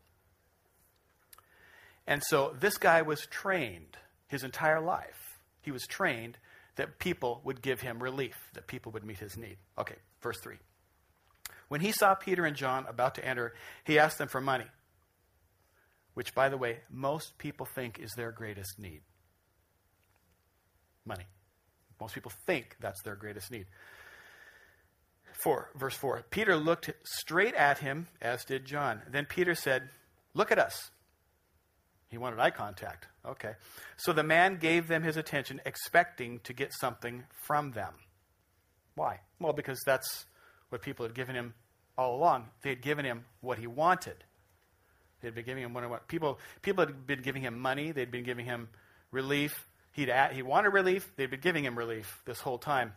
And 2.07 2.23
so 2.25 2.55
this 2.59 2.79
guy 2.79 3.03
was 3.03 3.27
trained 3.27 3.97
his 4.27 4.43
entire 4.43 4.81
life. 4.81 5.39
He 5.61 5.71
was 5.71 5.87
trained 5.87 6.39
that 6.77 6.99
people 6.99 7.41
would 7.45 7.63
give 7.63 7.81
him 7.81 8.03
relief, 8.03 8.37
that 8.55 8.67
people 8.67 8.93
would 8.93 9.05
meet 9.05 9.19
his 9.19 9.37
need. 9.37 9.59
Okay, 9.79 9.97
verse 10.21 10.39
3. 10.43 10.57
When 11.69 11.81
he 11.81 11.93
saw 11.93 12.15
Peter 12.15 12.45
and 12.45 12.57
John 12.57 12.87
about 12.89 13.15
to 13.17 13.25
enter, 13.25 13.55
he 13.85 13.99
asked 13.99 14.19
them 14.19 14.29
for 14.29 14.41
money, 14.41 14.67
which, 16.15 16.35
by 16.35 16.49
the 16.49 16.59
way, 16.59 16.81
most 16.91 17.39
people 17.39 17.67
think 17.67 17.99
is 17.99 18.13
their 18.13 18.33
greatest 18.33 18.79
need. 18.79 19.03
Money. 21.05 21.25
Most 22.03 22.15
people 22.15 22.33
think 22.47 22.77
that's 22.81 23.01
their 23.03 23.15
greatest 23.15 23.53
need. 23.53 23.67
4, 25.45 25.71
verse 25.77 25.95
4. 25.95 26.25
Peter 26.31 26.57
looked 26.57 26.91
straight 27.05 27.55
at 27.55 27.79
him, 27.79 28.09
as 28.21 28.45
did 28.45 28.65
John. 28.65 29.03
Then 29.09 29.25
Peter 29.25 29.55
said, 29.55 29.89
Look 30.35 30.51
at 30.51 30.59
us. 30.59 30.91
He 32.09 32.19
wanted 32.19 32.41
eye 32.41 32.51
contact. 32.51 33.07
Okay. 33.25 33.53
So 33.97 34.13
the 34.13 34.25
man 34.25 34.57
gave 34.57 34.89
them 34.89 35.05
his 35.05 35.17
attention, 35.17 35.61
expecting 35.65 36.41
to 36.41 36.53
get 36.53 36.73
something 36.75 37.23
from 37.47 37.71
them. 37.71 37.95
Why? 38.97 39.21
Well, 39.39 39.53
because 39.53 39.79
that's 39.87 40.27
what 40.71 40.83
people 40.83 41.07
had 41.07 41.15
given 41.15 41.37
him 41.37 41.55
all 41.97 42.17
along. 42.17 42.49
They 42.63 42.71
had 42.71 42.83
given 42.83 43.05
him 43.05 43.27
what 43.43 43.59
he 43.59 43.69
wanted. 43.69 44.25
They 45.21 45.29
had 45.29 45.37
been 45.37 45.45
giving 45.45 45.63
him 45.63 45.73
what 45.73 45.85
he 45.85 45.89
wanted. 45.89 46.09
People, 46.09 46.41
people 46.63 46.85
had 46.85 47.07
been 47.07 47.23
giving 47.23 47.43
him 47.43 47.59
money. 47.59 47.93
They'd 47.93 48.11
been 48.11 48.25
giving 48.25 48.47
him 48.47 48.69
relief. 49.13 49.67
He'd 49.93 50.09
at, 50.09 50.33
he 50.33 50.43
wanted 50.43 50.71
relief. 50.71 51.13
They'd 51.17 51.31
been 51.31 51.41
giving 51.41 51.65
him 51.65 51.77
relief 51.77 52.23
this 52.25 52.41
whole 52.41 52.59
time. 52.59 52.93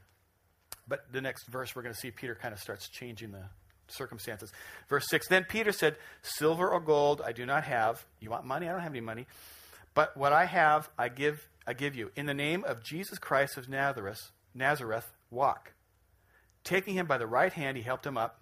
But 0.88 1.12
the 1.12 1.22
next 1.22 1.46
verse, 1.48 1.75
we're 1.75 1.82
going 1.82 1.94
to 1.94 2.00
see 2.00 2.12
Peter 2.12 2.36
kind 2.36 2.54
of 2.54 2.60
starts 2.60 2.88
changing 2.88 3.32
the 3.32 3.44
circumstances. 3.88 4.52
Verse 4.88 5.06
6 5.10 5.28
Then 5.28 5.46
Peter 5.48 5.72
said, 5.72 5.98
Silver 6.22 6.70
or 6.70 6.80
gold 6.80 7.22
I 7.24 7.32
do 7.32 7.46
not 7.46 7.64
have. 7.66 8.06
You 8.20 8.30
want 8.30 8.46
money? 8.46 8.68
I 8.68 8.72
don't 8.72 8.82
have 8.82 8.92
any 8.92 9.02
money. 9.02 9.25
But 9.94 10.16
what 10.18 10.34
I 10.34 10.46
have, 10.46 10.90
I 10.98 11.10
give, 11.10 11.48
I 11.66 11.74
give 11.74 11.96
you. 11.96 12.12
In 12.16 12.25
the 12.25 12.34
name 12.34 12.64
of 12.66 12.84
Jesus 12.84 13.18
Christ 13.18 13.58
of 13.58 13.70
Nazareth, 13.70 14.32
Nazareth, 14.54 15.12
walk. 15.30 15.74
Taking 16.63 16.96
him 16.96 17.06
by 17.06 17.17
the 17.17 17.28
right 17.28 17.54
hand, 17.54 17.78
he 17.78 17.84
helped 17.84 18.06
him 18.06 18.17
up. 18.17 18.41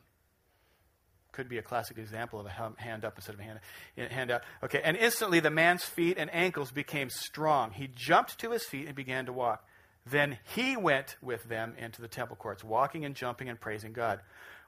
Could 1.34 1.50
be 1.50 1.58
a 1.58 1.62
classic 1.62 1.98
example 1.98 2.40
of 2.40 2.46
a 2.46 2.74
hand 2.78 3.04
up 3.04 3.18
instead 3.18 3.34
of 3.34 3.42
a 3.42 4.08
hand, 4.14 4.32
out. 4.32 4.44
Okay, 4.64 4.82
and 4.84 4.96
instantly 4.96 5.40
the 5.40 5.50
man's 5.50 5.84
feet 5.84 6.18
and 6.18 6.34
ankles 6.34 6.72
became 6.72 7.10
strong. 7.10 7.72
He 7.72 7.90
jumped 7.94 8.40
to 8.40 8.52
his 8.52 8.64
feet 8.64 8.86
and 8.86 8.96
began 8.96 9.26
to 9.26 9.34
walk. 9.34 9.68
Then 10.06 10.38
he 10.56 10.78
went 10.78 11.16
with 11.22 11.44
them 11.44 11.74
into 11.78 12.02
the 12.02 12.08
temple 12.08 12.36
courts, 12.36 12.64
walking 12.64 13.04
and 13.04 13.16
jumping 13.16 13.50
and 13.50 13.60
praising 13.60 13.94
God. 13.94 14.20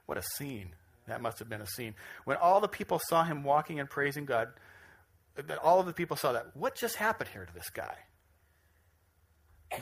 What 0.06 0.18
a 0.18 0.22
scene. 0.22 0.70
That 1.06 1.22
must 1.22 1.38
have 1.38 1.48
been 1.48 1.60
a 1.60 1.66
scene. 1.66 1.94
When 2.24 2.36
all 2.36 2.60
the 2.60 2.68
people 2.68 3.00
saw 3.08 3.22
him 3.22 3.44
walking 3.44 3.78
and 3.78 3.88
praising 3.88 4.24
God, 4.24 4.48
that 5.36 5.58
all 5.58 5.78
of 5.78 5.86
the 5.86 5.92
people 5.92 6.16
saw 6.16 6.32
that. 6.32 6.56
What 6.56 6.74
just 6.74 6.96
happened 6.96 7.30
here 7.32 7.46
to 7.46 7.54
this 7.54 7.70
guy? 7.70 7.94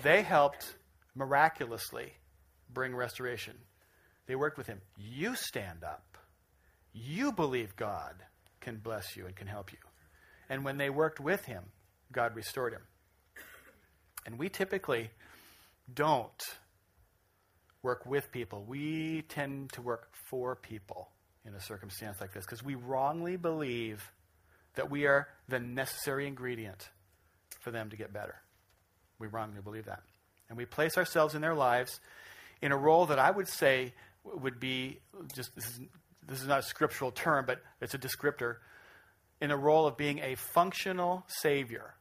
They 0.03 0.23
helped 0.23 0.77
miraculously 1.15 2.13
bring 2.71 2.95
restoration. 2.95 3.55
They 4.27 4.35
worked 4.35 4.59
with 4.59 4.67
him. 4.67 4.83
You 4.99 5.35
stand 5.35 5.83
up. 5.83 6.14
You 6.95 7.33
believe 7.33 7.77
God 7.77 8.15
can 8.61 8.77
bless 8.77 9.17
you 9.17 9.27
and 9.27 9.35
can 9.35 9.49
help 9.49 9.73
you. 9.73 9.79
And 10.49 10.65
when 10.65 10.79
they 10.79 10.89
worked 10.89 11.21
with 11.21 11.45
him, 11.45 11.65
God 12.13 12.37
restored 12.37 12.73
him. 12.73 12.83
And 14.25 14.39
we 14.39 14.49
typically 14.49 15.11
don't 15.93 16.43
work 17.83 18.07
with 18.07 18.31
people. 18.33 18.65
We 18.67 19.23
tend 19.23 19.73
to 19.73 19.83
work 19.83 20.09
for 20.29 20.57
people 20.57 21.09
in 21.45 21.55
a 21.55 21.61
circumstance 21.61 22.21
like 22.21 22.33
this 22.33 22.47
because 22.47 22.63
we 22.63 22.75
wrongly 22.75 23.37
believe 23.37 24.11
that 24.77 24.91
we 24.91 25.07
are 25.07 25.29
the 25.49 25.59
necessary 25.59 26.27
ingredient 26.27 26.89
for 27.61 27.71
them 27.71 27.91
to 27.91 27.97
get 27.97 28.13
better. 28.13 28.37
We 29.19 29.27
wrongly 29.27 29.61
believe 29.61 29.87
that. 29.87 30.03
And 30.49 30.57
we 30.57 30.65
place 30.65 30.97
ourselves 30.97 31.35
in 31.35 31.43
their 31.43 31.55
lives 31.55 32.01
in 32.63 32.73
a 32.73 32.77
role 32.77 33.07
that 33.07 33.19
I 33.19 33.31
would 33.31 33.49
say 33.49 33.93
would 34.25 34.59
be 34.59 35.01
just 35.35 35.51
this 36.27 36.41
is 36.41 36.49
not 36.49 36.61
a 36.61 36.63
scriptural 36.63 37.11
term, 37.11 37.45
but 37.47 37.61
it's 37.81 37.95
a 37.95 37.99
descriptor, 37.99 38.57
in 39.41 39.51
a 39.51 39.57
role 39.57 39.87
of 39.87 39.97
being 39.97 40.21
a 40.21 40.37
functional 40.37 41.25
savior. 41.29 41.95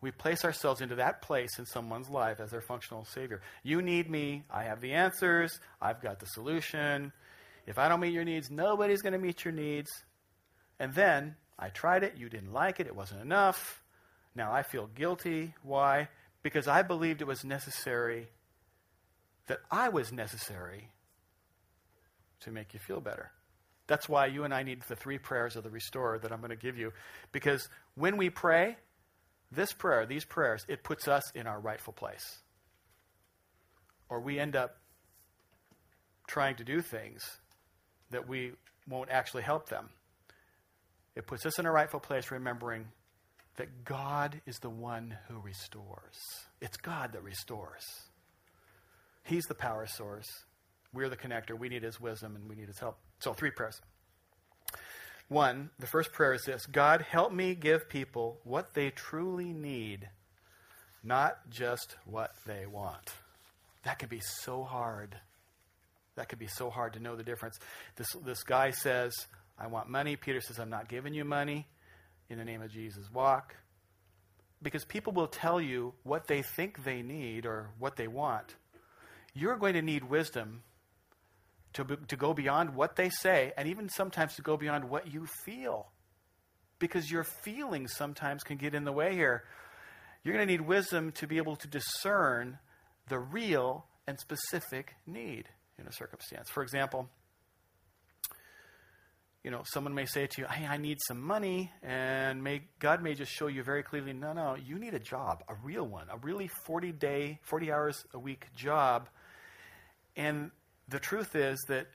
We 0.00 0.10
place 0.10 0.44
ourselves 0.44 0.80
into 0.80 0.94
that 0.94 1.20
place 1.20 1.58
in 1.58 1.66
someone's 1.66 2.08
life 2.08 2.40
as 2.40 2.50
their 2.50 2.62
functional 2.62 3.04
savior. 3.04 3.42
You 3.62 3.82
need 3.82 4.10
me. 4.10 4.44
I 4.50 4.64
have 4.64 4.80
the 4.80 4.94
answers. 4.94 5.60
I've 5.80 6.00
got 6.00 6.20
the 6.20 6.26
solution. 6.26 7.12
If 7.66 7.78
I 7.78 7.88
don't 7.88 8.00
meet 8.00 8.14
your 8.14 8.24
needs, 8.24 8.50
nobody's 8.50 9.02
going 9.02 9.12
to 9.12 9.18
meet 9.18 9.44
your 9.44 9.52
needs. 9.52 9.90
And 10.78 10.94
then 10.94 11.36
I 11.58 11.68
tried 11.68 12.02
it. 12.02 12.16
You 12.16 12.30
didn't 12.30 12.52
like 12.52 12.80
it. 12.80 12.86
It 12.86 12.96
wasn't 12.96 13.20
enough. 13.20 13.82
Now 14.34 14.52
I 14.52 14.62
feel 14.62 14.86
guilty. 14.86 15.54
Why? 15.62 16.08
Because 16.42 16.66
I 16.66 16.80
believed 16.80 17.20
it 17.20 17.26
was 17.26 17.44
necessary, 17.44 18.28
that 19.48 19.58
I 19.70 19.90
was 19.90 20.10
necessary 20.10 20.88
to 22.40 22.50
make 22.50 22.72
you 22.72 22.80
feel 22.80 23.00
better. 23.00 23.32
That's 23.90 24.08
why 24.08 24.26
you 24.26 24.44
and 24.44 24.54
I 24.54 24.62
need 24.62 24.82
the 24.82 24.94
three 24.94 25.18
prayers 25.18 25.56
of 25.56 25.64
the 25.64 25.68
restorer 25.68 26.16
that 26.20 26.30
I'm 26.30 26.38
going 26.38 26.50
to 26.50 26.56
give 26.56 26.78
you. 26.78 26.92
Because 27.32 27.68
when 27.96 28.16
we 28.16 28.30
pray, 28.30 28.76
this 29.50 29.72
prayer, 29.72 30.06
these 30.06 30.24
prayers, 30.24 30.64
it 30.68 30.84
puts 30.84 31.08
us 31.08 31.28
in 31.32 31.48
our 31.48 31.58
rightful 31.58 31.92
place. 31.92 32.38
Or 34.08 34.20
we 34.20 34.38
end 34.38 34.54
up 34.54 34.76
trying 36.28 36.54
to 36.58 36.64
do 36.64 36.82
things 36.82 37.20
that 38.12 38.28
we 38.28 38.52
won't 38.88 39.10
actually 39.10 39.42
help 39.42 39.68
them. 39.68 39.88
It 41.16 41.26
puts 41.26 41.44
us 41.44 41.58
in 41.58 41.66
a 41.66 41.72
rightful 41.72 41.98
place, 41.98 42.30
remembering 42.30 42.86
that 43.56 43.84
God 43.84 44.40
is 44.46 44.60
the 44.60 44.70
one 44.70 45.16
who 45.26 45.40
restores. 45.40 46.16
It's 46.60 46.76
God 46.76 47.10
that 47.14 47.24
restores. 47.24 47.82
He's 49.24 49.46
the 49.46 49.56
power 49.56 49.88
source. 49.88 50.28
We're 50.92 51.08
the 51.08 51.16
connector. 51.16 51.58
We 51.58 51.68
need 51.68 51.82
his 51.82 52.00
wisdom 52.00 52.36
and 52.36 52.48
we 52.48 52.56
need 52.56 52.68
his 52.68 52.78
help. 52.78 52.98
So, 53.20 53.32
three 53.32 53.50
prayers. 53.50 53.80
One, 55.28 55.70
the 55.78 55.86
first 55.86 56.12
prayer 56.12 56.34
is 56.34 56.42
this 56.42 56.66
God, 56.66 57.02
help 57.02 57.32
me 57.32 57.54
give 57.54 57.88
people 57.88 58.40
what 58.42 58.74
they 58.74 58.90
truly 58.90 59.52
need, 59.52 60.08
not 61.04 61.48
just 61.48 61.96
what 62.04 62.34
they 62.46 62.66
want. 62.66 63.12
That 63.84 63.98
can 63.98 64.08
be 64.08 64.20
so 64.20 64.64
hard. 64.64 65.16
That 66.16 66.28
could 66.28 66.40
be 66.40 66.48
so 66.48 66.68
hard 66.68 66.94
to 66.94 67.00
know 67.00 67.16
the 67.16 67.22
difference. 67.22 67.58
This, 67.96 68.12
this 68.24 68.42
guy 68.42 68.72
says, 68.72 69.14
I 69.58 69.68
want 69.68 69.88
money. 69.88 70.16
Peter 70.16 70.40
says, 70.40 70.58
I'm 70.58 70.68
not 70.68 70.88
giving 70.88 71.14
you 71.14 71.24
money. 71.24 71.66
In 72.28 72.38
the 72.38 72.44
name 72.44 72.62
of 72.62 72.70
Jesus, 72.70 73.10
walk. 73.12 73.56
Because 74.62 74.84
people 74.84 75.12
will 75.12 75.26
tell 75.26 75.60
you 75.60 75.94
what 76.02 76.26
they 76.26 76.42
think 76.42 76.84
they 76.84 77.02
need 77.02 77.46
or 77.46 77.70
what 77.78 77.96
they 77.96 78.08
want. 78.08 78.54
You're 79.32 79.56
going 79.56 79.74
to 79.74 79.82
need 79.82 80.04
wisdom 80.04 80.62
to, 81.74 81.84
to 81.84 82.16
go 82.16 82.34
beyond 82.34 82.74
what 82.74 82.96
they 82.96 83.10
say, 83.10 83.52
and 83.56 83.68
even 83.68 83.88
sometimes 83.88 84.34
to 84.36 84.42
go 84.42 84.56
beyond 84.56 84.90
what 84.90 85.12
you 85.12 85.26
feel. 85.44 85.88
Because 86.78 87.10
your 87.10 87.24
feelings 87.24 87.92
sometimes 87.94 88.42
can 88.42 88.56
get 88.56 88.74
in 88.74 88.84
the 88.84 88.92
way 88.92 89.14
here. 89.14 89.44
You're 90.24 90.34
going 90.34 90.46
to 90.46 90.52
need 90.52 90.62
wisdom 90.62 91.12
to 91.12 91.26
be 91.26 91.36
able 91.36 91.56
to 91.56 91.68
discern 91.68 92.58
the 93.08 93.18
real 93.18 93.86
and 94.06 94.18
specific 94.18 94.94
need 95.06 95.48
in 95.78 95.86
a 95.86 95.92
circumstance. 95.92 96.48
For 96.50 96.62
example, 96.62 97.08
you 99.44 99.50
know, 99.50 99.62
someone 99.64 99.94
may 99.94 100.04
say 100.04 100.26
to 100.26 100.42
you, 100.42 100.46
"Hey, 100.46 100.66
I 100.66 100.76
need 100.76 100.98
some 101.06 101.20
money," 101.20 101.72
and 101.82 102.42
may 102.44 102.68
God 102.78 103.02
may 103.02 103.14
just 103.14 103.32
show 103.32 103.46
you 103.46 103.62
very 103.62 103.82
clearly, 103.82 104.12
"No, 104.12 104.34
no, 104.34 104.54
you 104.54 104.78
need 104.78 104.92
a 104.92 104.98
job, 104.98 105.42
a 105.48 105.54
real 105.54 105.86
one, 105.86 106.08
a 106.10 106.18
really 106.18 106.48
40 106.66 106.92
day, 106.92 107.40
40 107.42 107.72
hours 107.72 108.06
a 108.12 108.18
week 108.18 108.54
job." 108.54 109.08
And 110.16 110.50
the 110.90 110.98
truth 110.98 111.34
is 111.34 111.58
that 111.68 111.86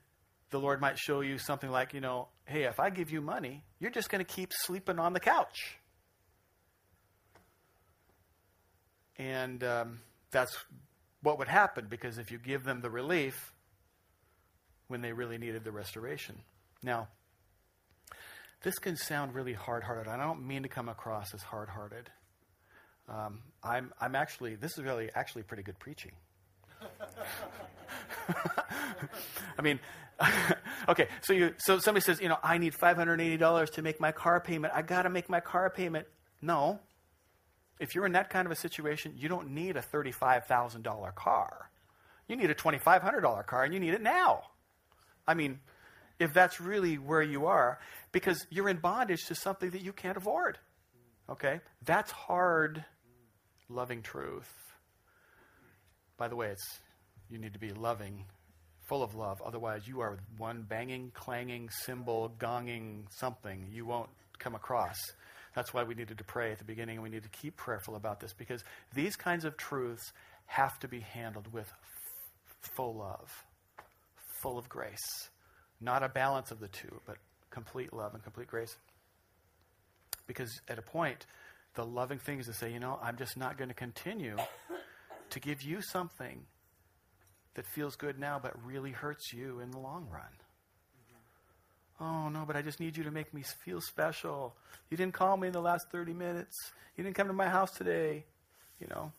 the 0.50 0.60
Lord 0.60 0.82
might 0.82 0.98
show 0.98 1.22
you 1.22 1.38
something 1.38 1.70
like, 1.70 1.94
you 1.94 2.02
know, 2.02 2.30
"Hey, 2.46 2.64
if 2.64 2.80
I 2.80 2.90
give 2.90 3.12
you 3.12 3.22
money, 3.22 3.64
you're 3.80 3.92
just 3.92 4.10
going 4.10 4.24
to 4.24 4.32
keep 4.32 4.52
sleeping 4.54 5.00
on 5.00 5.14
the 5.14 5.20
couch." 5.20 5.78
And 9.18 9.64
um, 9.64 10.00
that's 10.32 10.56
what 11.22 11.40
would 11.40 11.48
happen 11.48 11.88
because 11.90 12.18
if 12.18 12.32
you 12.32 12.38
give 12.38 12.64
them 12.64 12.82
the 12.82 12.90
relief 12.90 13.54
when 14.88 15.02
they 15.02 15.14
really 15.14 15.38
needed 15.38 15.64
the 15.64 15.72
restoration. 15.72 16.36
Now, 16.84 17.08
this 18.62 18.78
can 18.78 18.96
sound 18.96 19.34
really 19.34 19.54
hard 19.54 19.84
hearted. 19.84 20.08
I 20.08 20.18
don't 20.18 20.46
mean 20.46 20.64
to 20.64 20.70
come 20.70 20.90
across 20.90 21.34
as 21.34 21.42
hard 21.42 21.70
hearted. 21.70 22.10
Um, 23.08 23.40
I'm, 23.64 23.94
I'm 24.00 24.16
actually, 24.16 24.56
this 24.56 24.78
is 24.78 24.84
really 24.84 25.10
actually 25.16 25.44
pretty 25.44 25.64
good 25.64 25.80
preaching. 25.80 26.12
I 29.58 29.62
mean, 29.62 29.80
okay, 30.90 31.08
so 31.22 31.34
you, 31.34 31.54
so 31.58 31.80
somebody 31.80 32.04
says, 32.04 32.22
you 32.22 32.30
know, 32.30 32.38
I 32.44 32.58
need 32.58 32.74
$580 32.74 33.72
to 33.72 33.82
make 33.82 34.00
my 34.00 34.12
car 34.12 34.40
payment. 34.40 34.74
I 34.76 34.82
got 34.82 35.04
to 35.04 35.10
make 35.10 35.30
my 35.30 35.40
car 35.40 35.70
payment. 35.70 36.08
No. 36.42 36.80
If 37.80 37.94
you're 37.94 38.06
in 38.06 38.14
that 38.14 38.30
kind 38.30 38.46
of 38.46 38.52
a 38.52 38.56
situation, 38.56 39.14
you 39.18 39.28
don't 39.28 39.50
need 39.52 39.76
a 39.76 39.82
$35,000 39.82 41.16
car. 41.16 41.70
You 42.28 42.36
need 42.36 42.50
a 42.50 42.56
$2,500 42.56 43.46
car 43.46 43.64
and 43.64 43.74
you 43.74 43.80
need 43.80 43.94
it 43.94 44.02
now. 44.02 44.44
I 45.28 45.34
mean, 45.34 45.60
if 46.20 46.34
that's 46.34 46.62
really 46.62 46.98
where 46.98 47.22
you 47.22 47.48
are, 47.48 47.80
because 48.12 48.48
you're 48.50 48.70
in 48.70 48.78
bondage 48.78 49.26
to 49.26 49.36
something 49.36 49.72
that 49.72 49.82
you 49.82 49.92
can't 49.92 50.18
afford. 50.18 50.58
Okay? 51.30 51.60
That's 51.84 52.12
hard, 52.12 52.86
loving 53.68 54.02
truth. 54.02 54.50
By 56.18 56.30
the 56.30 56.36
way, 56.36 56.48
it's 56.48 56.80
you 57.30 57.38
need 57.38 57.54
to 57.54 57.60
be 57.60 57.72
loving, 57.72 58.26
full 58.88 59.04
of 59.04 59.16
love. 59.16 59.42
Otherwise, 59.46 59.88
you 59.88 60.02
are 60.02 60.20
one 60.38 60.62
banging, 60.62 61.12
clanging, 61.14 61.70
cymbal, 61.70 62.32
gonging 62.40 63.04
something 63.18 63.68
you 63.72 63.86
won't 63.86 64.10
come 64.40 64.56
across. 64.56 64.98
That's 65.56 65.74
why 65.74 65.84
we 65.84 65.96
needed 65.96 66.18
to 66.18 66.24
pray 66.24 66.52
at 66.52 66.60
the 66.60 66.66
beginning, 66.66 66.98
and 66.98 67.04
we 67.04 67.10
need 67.10 67.24
to 67.24 67.30
keep 67.30 67.56
prayerful 67.56 67.96
about 67.96 68.20
this 68.20 68.34
because 68.34 68.64
these 68.94 69.16
kinds 69.16 69.46
of 69.46 69.56
truths 69.58 70.12
have 70.48 70.78
to 70.80 70.88
be 70.88 71.00
handled 71.00 71.52
with 71.52 71.68
f- 71.68 72.72
full 72.76 72.96
love, 72.96 73.32
full 74.42 74.58
of 74.58 74.68
grace. 74.68 75.30
Not 75.82 76.04
a 76.04 76.10
balance 76.10 76.52
of 76.52 76.60
the 76.60 76.68
two, 76.68 77.02
but 77.06 77.18
complete 77.50 77.94
love 77.94 78.14
and 78.14 78.24
complete 78.24 78.48
grace. 78.48 78.78
Because 80.28 80.60
at 80.68 80.78
a 80.78 80.82
point, 80.82 81.26
the 81.76 81.86
loving 81.86 82.20
thing 82.20 82.40
is 82.40 82.48
to 82.48 82.54
say, 82.54 82.72
you 82.72 82.80
know, 82.80 83.00
I'm 83.02 83.18
just 83.18 83.38
not 83.38 83.58
going 83.58 83.70
to 83.70 83.76
continue 83.76 84.38
to 85.30 85.40
give 85.40 85.62
you 85.62 85.82
something 85.82 86.46
that 87.56 87.66
feels 87.66 87.96
good 87.96 88.20
now 88.20 88.40
but 88.42 88.54
really 88.66 88.92
hurts 88.92 89.34
you 89.34 89.60
in 89.60 89.72
the 89.72 89.80
long 89.80 90.08
run. 90.12 90.24
Oh, 92.00 92.28
no, 92.30 92.44
but 92.46 92.58
I 92.58 92.62
just 92.62 92.80
need 92.80 92.98
you 92.98 93.04
to 93.06 93.12
make 93.12 93.34
me 93.34 93.42
feel 93.64 93.80
special. 93.80 94.56
You 94.90 94.98
didn't 94.98 95.14
call 95.14 95.38
me 95.38 95.48
in 95.48 95.54
the 95.54 95.62
last 95.62 95.90
30 95.92 96.14
minutes. 96.14 96.72
You 96.98 97.04
didn't 97.04 97.16
come 97.16 97.28
to 97.28 97.34
my 97.34 97.48
house 97.48 97.72
today. 97.72 98.26
You 98.80 98.88
know, 98.88 99.14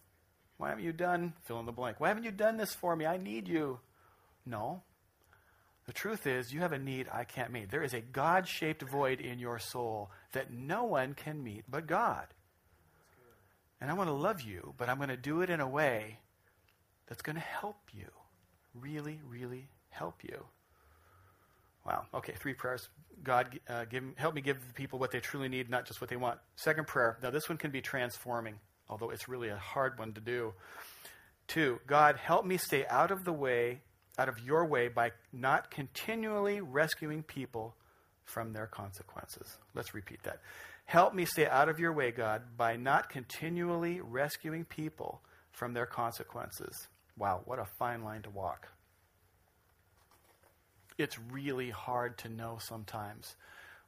why 0.58 0.68
haven't 0.68 0.84
you 0.84 0.92
done, 0.92 1.32
fill 1.44 1.58
in 1.60 1.66
the 1.66 1.72
blank, 1.72 2.00
why 2.00 2.08
haven't 2.08 2.24
you 2.24 2.30
done 2.30 2.58
this 2.58 2.74
for 2.74 2.94
me? 2.94 3.06
I 3.06 3.16
need 3.16 3.48
you. 3.48 3.80
No. 4.44 4.82
The 5.86 5.92
truth 5.92 6.26
is, 6.26 6.52
you 6.52 6.60
have 6.60 6.72
a 6.72 6.78
need 6.78 7.08
I 7.12 7.24
can't 7.24 7.52
meet. 7.52 7.70
There 7.70 7.82
is 7.82 7.94
a 7.94 8.00
God 8.00 8.46
shaped 8.46 8.82
void 8.82 9.20
in 9.20 9.38
your 9.38 9.58
soul 9.58 10.10
that 10.32 10.52
no 10.52 10.84
one 10.84 11.14
can 11.14 11.42
meet 11.42 11.64
but 11.68 11.86
God. 11.86 12.26
And 13.80 13.90
I 13.90 13.94
want 13.94 14.08
to 14.08 14.14
love 14.14 14.42
you, 14.42 14.74
but 14.76 14.88
I'm 14.88 14.96
going 14.96 15.10
to 15.10 15.16
do 15.16 15.42
it 15.42 15.50
in 15.50 15.60
a 15.60 15.68
way 15.68 16.18
that's 17.06 17.22
going 17.22 17.36
to 17.36 17.42
help 17.42 17.76
you. 17.94 18.10
Really, 18.80 19.20
really 19.28 19.68
help 19.90 20.22
you. 20.22 20.44
Wow. 21.84 22.06
Okay, 22.14 22.34
three 22.38 22.54
prayers. 22.54 22.88
God, 23.22 23.58
uh, 23.68 23.84
give, 23.84 24.02
help 24.16 24.34
me 24.34 24.40
give 24.40 24.58
the 24.66 24.74
people 24.74 24.98
what 24.98 25.10
they 25.12 25.20
truly 25.20 25.48
need, 25.48 25.70
not 25.70 25.86
just 25.86 26.00
what 26.00 26.10
they 26.10 26.16
want. 26.16 26.38
Second 26.56 26.86
prayer. 26.86 27.16
Now, 27.22 27.30
this 27.30 27.48
one 27.48 27.58
can 27.58 27.70
be 27.70 27.80
transforming, 27.80 28.58
although 28.88 29.10
it's 29.10 29.28
really 29.28 29.48
a 29.48 29.56
hard 29.56 29.98
one 29.98 30.12
to 30.14 30.20
do. 30.20 30.52
Two, 31.46 31.78
God, 31.86 32.16
help 32.16 32.44
me 32.44 32.56
stay 32.56 32.84
out 32.86 33.10
of 33.10 33.24
the 33.24 33.32
way, 33.32 33.82
out 34.18 34.28
of 34.28 34.40
your 34.40 34.66
way, 34.66 34.88
by 34.88 35.12
not 35.32 35.70
continually 35.70 36.60
rescuing 36.60 37.22
people 37.22 37.76
from 38.24 38.52
their 38.52 38.66
consequences. 38.66 39.56
Let's 39.74 39.94
repeat 39.94 40.24
that. 40.24 40.40
Help 40.86 41.14
me 41.14 41.24
stay 41.24 41.46
out 41.46 41.68
of 41.68 41.78
your 41.78 41.92
way, 41.92 42.10
God, 42.10 42.42
by 42.56 42.76
not 42.76 43.08
continually 43.08 44.00
rescuing 44.00 44.64
people 44.64 45.20
from 45.52 45.72
their 45.72 45.86
consequences. 45.86 46.88
Wow, 47.18 47.42
what 47.44 47.58
a 47.58 47.66
fine 47.78 48.02
line 48.02 48.22
to 48.22 48.30
walk 48.30 48.68
it's 50.98 51.18
really 51.30 51.70
hard 51.70 52.18
to 52.18 52.28
know 52.28 52.58
sometimes 52.60 53.36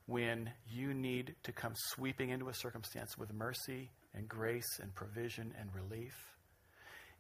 when 0.06 0.50
you 0.70 0.94
need 0.94 1.34
to 1.44 1.52
come 1.52 1.72
sweeping 1.74 2.30
into 2.30 2.48
a 2.48 2.54
circumstance 2.54 3.16
with 3.16 3.32
mercy 3.32 3.90
and 4.14 4.28
grace 4.28 4.78
and 4.80 4.94
provision 4.94 5.54
and 5.58 5.70
relief. 5.74 6.14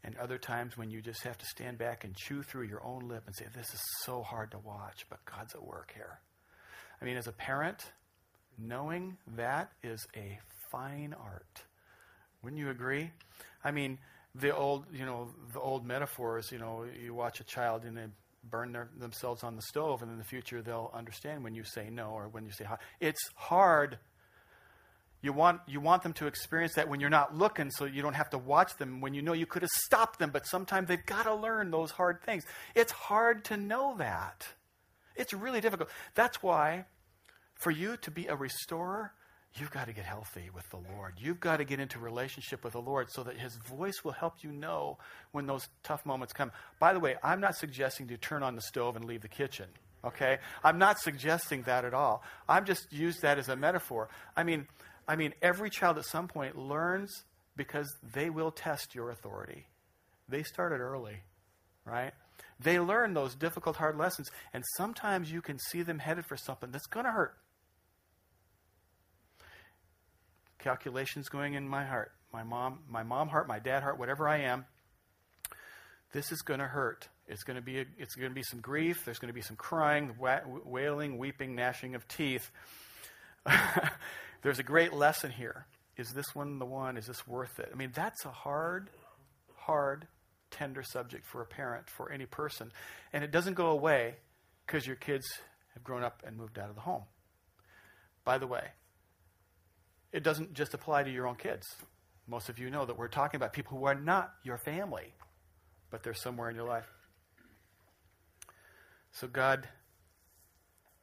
And 0.04 0.16
other 0.16 0.38
times 0.38 0.76
when 0.76 0.90
you 0.90 1.02
just 1.02 1.22
have 1.24 1.38
to 1.38 1.46
stand 1.46 1.78
back 1.78 2.04
and 2.04 2.14
chew 2.14 2.42
through 2.42 2.66
your 2.66 2.84
own 2.84 3.08
lip 3.08 3.24
and 3.26 3.34
say, 3.34 3.46
This 3.54 3.74
is 3.74 3.80
so 4.04 4.22
hard 4.22 4.52
to 4.52 4.58
watch, 4.58 5.06
but 5.10 5.24
God's 5.24 5.54
at 5.54 5.64
work 5.64 5.92
here. 5.94 6.20
I 7.00 7.04
mean, 7.04 7.16
as 7.16 7.26
a 7.26 7.32
parent, 7.32 7.84
knowing 8.58 9.16
that 9.36 9.72
is 9.82 10.06
a 10.16 10.38
fine 10.70 11.14
art. 11.20 11.64
Wouldn't 12.42 12.60
you 12.60 12.70
agree? 12.70 13.10
I 13.64 13.72
mean, 13.72 13.98
the 14.40 14.54
old, 14.54 14.84
you 14.92 15.04
know, 15.04 15.28
the 15.52 15.60
old 15.60 15.86
metaphors, 15.86 16.50
you 16.52 16.58
know, 16.58 16.84
you 17.02 17.14
watch 17.14 17.40
a 17.40 17.44
child 17.44 17.84
and 17.84 17.96
they 17.96 18.06
burn 18.48 18.72
their, 18.72 18.88
themselves 18.98 19.42
on 19.42 19.56
the 19.56 19.62
stove, 19.62 20.02
and 20.02 20.10
in 20.10 20.18
the 20.18 20.24
future 20.24 20.62
they'll 20.62 20.90
understand 20.94 21.44
when 21.44 21.54
you 21.54 21.64
say 21.64 21.90
no 21.90 22.10
or 22.10 22.28
when 22.28 22.44
you 22.44 22.52
say 22.52 22.64
hi. 22.64 22.78
It's 23.00 23.20
hard. 23.34 23.98
You 25.20 25.32
want, 25.32 25.60
you 25.66 25.80
want 25.80 26.04
them 26.04 26.12
to 26.14 26.28
experience 26.28 26.74
that 26.74 26.88
when 26.88 27.00
you're 27.00 27.10
not 27.10 27.36
looking 27.36 27.70
so 27.70 27.84
you 27.84 28.02
don't 28.02 28.14
have 28.14 28.30
to 28.30 28.38
watch 28.38 28.76
them 28.76 29.00
when 29.00 29.14
you 29.14 29.22
know 29.22 29.32
you 29.32 29.46
could 29.46 29.62
have 29.62 29.70
stopped 29.70 30.20
them, 30.20 30.30
but 30.30 30.46
sometimes 30.46 30.86
they've 30.86 31.04
got 31.04 31.24
to 31.24 31.34
learn 31.34 31.70
those 31.72 31.90
hard 31.90 32.22
things. 32.22 32.44
It's 32.76 32.92
hard 32.92 33.44
to 33.46 33.56
know 33.56 33.96
that. 33.98 34.46
It's 35.16 35.32
really 35.32 35.60
difficult. 35.60 35.88
That's 36.14 36.40
why, 36.40 36.84
for 37.54 37.72
you 37.72 37.96
to 37.98 38.10
be 38.12 38.28
a 38.28 38.36
restorer, 38.36 39.12
You've 39.54 39.70
got 39.70 39.86
to 39.86 39.92
get 39.92 40.04
healthy 40.04 40.50
with 40.54 40.68
the 40.70 40.76
Lord. 40.76 41.14
You've 41.18 41.40
got 41.40 41.56
to 41.56 41.64
get 41.64 41.80
into 41.80 41.98
relationship 41.98 42.62
with 42.62 42.74
the 42.74 42.80
Lord 42.80 43.10
so 43.10 43.22
that 43.24 43.38
His 43.38 43.56
voice 43.56 44.04
will 44.04 44.12
help 44.12 44.34
you 44.42 44.52
know 44.52 44.98
when 45.32 45.46
those 45.46 45.68
tough 45.82 46.04
moments 46.06 46.32
come. 46.32 46.52
By 46.78 46.92
the 46.92 47.00
way, 47.00 47.16
I'm 47.22 47.40
not 47.40 47.56
suggesting 47.56 48.08
to 48.08 48.16
turn 48.16 48.42
on 48.42 48.54
the 48.54 48.62
stove 48.62 48.94
and 48.94 49.04
leave 49.04 49.22
the 49.22 49.28
kitchen. 49.28 49.66
Okay? 50.04 50.38
I'm 50.62 50.78
not 50.78 51.00
suggesting 51.00 51.62
that 51.62 51.84
at 51.84 51.94
all. 51.94 52.22
I'm 52.48 52.66
just 52.66 52.92
used 52.92 53.22
that 53.22 53.38
as 53.38 53.48
a 53.48 53.56
metaphor. 53.56 54.08
I 54.36 54.44
mean, 54.44 54.68
I 55.08 55.16
mean, 55.16 55.34
every 55.42 55.70
child 55.70 55.98
at 55.98 56.04
some 56.04 56.28
point 56.28 56.56
learns 56.56 57.24
because 57.56 57.92
they 58.14 58.30
will 58.30 58.50
test 58.50 58.94
your 58.94 59.10
authority. 59.10 59.66
They 60.28 60.42
started 60.42 60.80
early, 60.80 61.22
right? 61.84 62.12
They 62.60 62.78
learn 62.78 63.14
those 63.14 63.34
difficult, 63.34 63.76
hard 63.76 63.96
lessons, 63.96 64.30
and 64.52 64.62
sometimes 64.76 65.32
you 65.32 65.40
can 65.40 65.58
see 65.58 65.82
them 65.82 65.98
headed 65.98 66.26
for 66.26 66.36
something 66.36 66.70
that's 66.70 66.86
going 66.86 67.06
to 67.06 67.12
hurt. 67.12 67.36
Calculations 70.68 71.30
going 71.30 71.54
in 71.54 71.66
my 71.66 71.86
heart. 71.86 72.12
My 72.30 72.42
mom, 72.42 72.80
my 72.90 73.02
mom 73.02 73.28
heart, 73.28 73.48
my 73.48 73.58
dad 73.58 73.82
heart, 73.82 73.98
whatever 73.98 74.28
I 74.28 74.40
am. 74.40 74.66
This 76.12 76.30
is 76.30 76.42
going 76.42 76.60
to 76.60 76.66
hurt. 76.66 77.08
It's 77.26 77.42
going 77.42 77.56
to 77.56 77.62
be 77.62 77.78
a, 77.78 77.86
it's 77.96 78.14
going 78.14 78.28
to 78.30 78.34
be 78.34 78.42
some 78.42 78.60
grief. 78.60 79.02
There's 79.02 79.18
going 79.18 79.30
to 79.30 79.34
be 79.34 79.40
some 79.40 79.56
crying, 79.56 80.14
wailing, 80.18 81.16
weeping, 81.16 81.54
gnashing 81.54 81.94
of 81.94 82.06
teeth. 82.06 82.50
There's 84.42 84.58
a 84.58 84.62
great 84.62 84.92
lesson 84.92 85.30
here. 85.30 85.64
Is 85.96 86.12
this 86.12 86.34
one 86.34 86.58
the 86.58 86.66
one? 86.66 86.98
Is 86.98 87.06
this 87.06 87.26
worth 87.26 87.58
it? 87.58 87.70
I 87.72 87.74
mean, 87.74 87.92
that's 87.94 88.26
a 88.26 88.30
hard, 88.30 88.90
hard, 89.56 90.06
tender 90.50 90.82
subject 90.82 91.24
for 91.24 91.40
a 91.40 91.46
parent, 91.46 91.88
for 91.88 92.12
any 92.12 92.26
person. 92.26 92.72
And 93.14 93.24
it 93.24 93.30
doesn't 93.30 93.54
go 93.54 93.70
away 93.70 94.16
because 94.66 94.86
your 94.86 94.96
kids 94.96 95.26
have 95.72 95.82
grown 95.82 96.02
up 96.02 96.22
and 96.26 96.36
moved 96.36 96.58
out 96.58 96.68
of 96.68 96.74
the 96.74 96.82
home. 96.82 97.04
By 98.26 98.36
the 98.36 98.46
way, 98.46 98.64
it 100.12 100.22
doesn't 100.22 100.54
just 100.54 100.74
apply 100.74 101.02
to 101.02 101.10
your 101.10 101.26
own 101.26 101.36
kids. 101.36 101.66
Most 102.26 102.48
of 102.48 102.58
you 102.58 102.70
know 102.70 102.84
that 102.84 102.96
we're 102.98 103.08
talking 103.08 103.38
about 103.38 103.52
people 103.52 103.78
who 103.78 103.84
are 103.84 103.94
not 103.94 104.32
your 104.42 104.58
family, 104.58 105.14
but 105.90 106.02
they're 106.02 106.14
somewhere 106.14 106.50
in 106.50 106.56
your 106.56 106.66
life. 106.66 106.86
So, 109.12 109.26
God, 109.26 109.66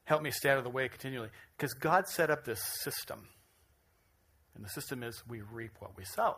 help 0.04 0.22
me 0.22 0.30
stay 0.30 0.50
out 0.50 0.58
of 0.58 0.64
the 0.64 0.70
way 0.70 0.88
continually. 0.88 1.28
Because 1.56 1.74
God 1.74 2.08
set 2.08 2.30
up 2.30 2.44
this 2.44 2.62
system. 2.82 3.28
And 4.54 4.64
the 4.64 4.70
system 4.70 5.02
is 5.02 5.22
we 5.28 5.40
reap 5.40 5.72
what 5.80 5.96
we 5.96 6.04
sow. 6.04 6.36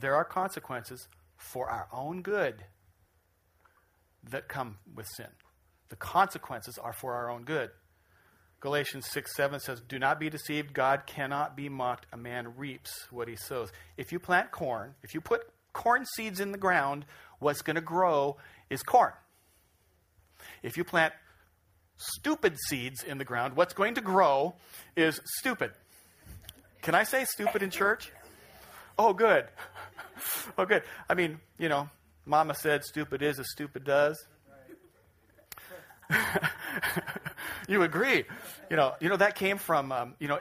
there 0.00 0.14
are 0.14 0.24
consequences 0.24 1.08
for 1.36 1.68
our 1.68 1.88
own 1.92 2.22
good 2.22 2.64
that 4.30 4.48
come 4.48 4.78
with 4.94 5.06
sin. 5.16 5.26
The 5.88 5.96
consequences 5.96 6.78
are 6.78 6.92
for 6.92 7.14
our 7.14 7.30
own 7.30 7.44
good. 7.44 7.70
Galatians 8.62 9.08
6 9.10 9.34
7 9.34 9.58
says, 9.58 9.80
Do 9.80 9.98
not 9.98 10.20
be 10.20 10.30
deceived. 10.30 10.72
God 10.72 11.02
cannot 11.04 11.56
be 11.56 11.68
mocked. 11.68 12.06
A 12.12 12.16
man 12.16 12.56
reaps 12.56 13.08
what 13.10 13.26
he 13.26 13.34
sows. 13.34 13.72
If 13.96 14.12
you 14.12 14.20
plant 14.20 14.52
corn, 14.52 14.94
if 15.02 15.14
you 15.14 15.20
put 15.20 15.42
corn 15.72 16.06
seeds 16.14 16.38
in 16.38 16.52
the 16.52 16.58
ground, 16.58 17.04
what's 17.40 17.60
going 17.60 17.74
to 17.74 17.82
grow 17.82 18.36
is 18.70 18.84
corn. 18.84 19.12
If 20.62 20.76
you 20.76 20.84
plant 20.84 21.12
stupid 21.96 22.56
seeds 22.68 23.02
in 23.02 23.18
the 23.18 23.24
ground, 23.24 23.56
what's 23.56 23.74
going 23.74 23.96
to 23.96 24.00
grow 24.00 24.54
is 24.94 25.20
stupid. 25.24 25.72
Can 26.82 26.94
I 26.94 27.02
say 27.02 27.24
stupid 27.24 27.64
in 27.64 27.70
church? 27.70 28.12
Oh, 28.96 29.12
good. 29.12 29.46
oh, 30.58 30.66
good. 30.66 30.84
I 31.10 31.14
mean, 31.14 31.40
you 31.58 31.68
know, 31.68 31.90
Mama 32.26 32.54
said 32.54 32.84
stupid 32.84 33.22
is 33.22 33.40
as 33.40 33.50
stupid 33.50 33.82
does. 33.82 34.24
you 37.72 37.82
agree? 37.82 38.24
You 38.70 38.76
know, 38.76 38.94
you 39.00 39.08
know 39.08 39.16
that 39.16 39.34
came 39.34 39.58
from 39.58 39.92
um, 39.92 40.14
you 40.18 40.28
know 40.28 40.38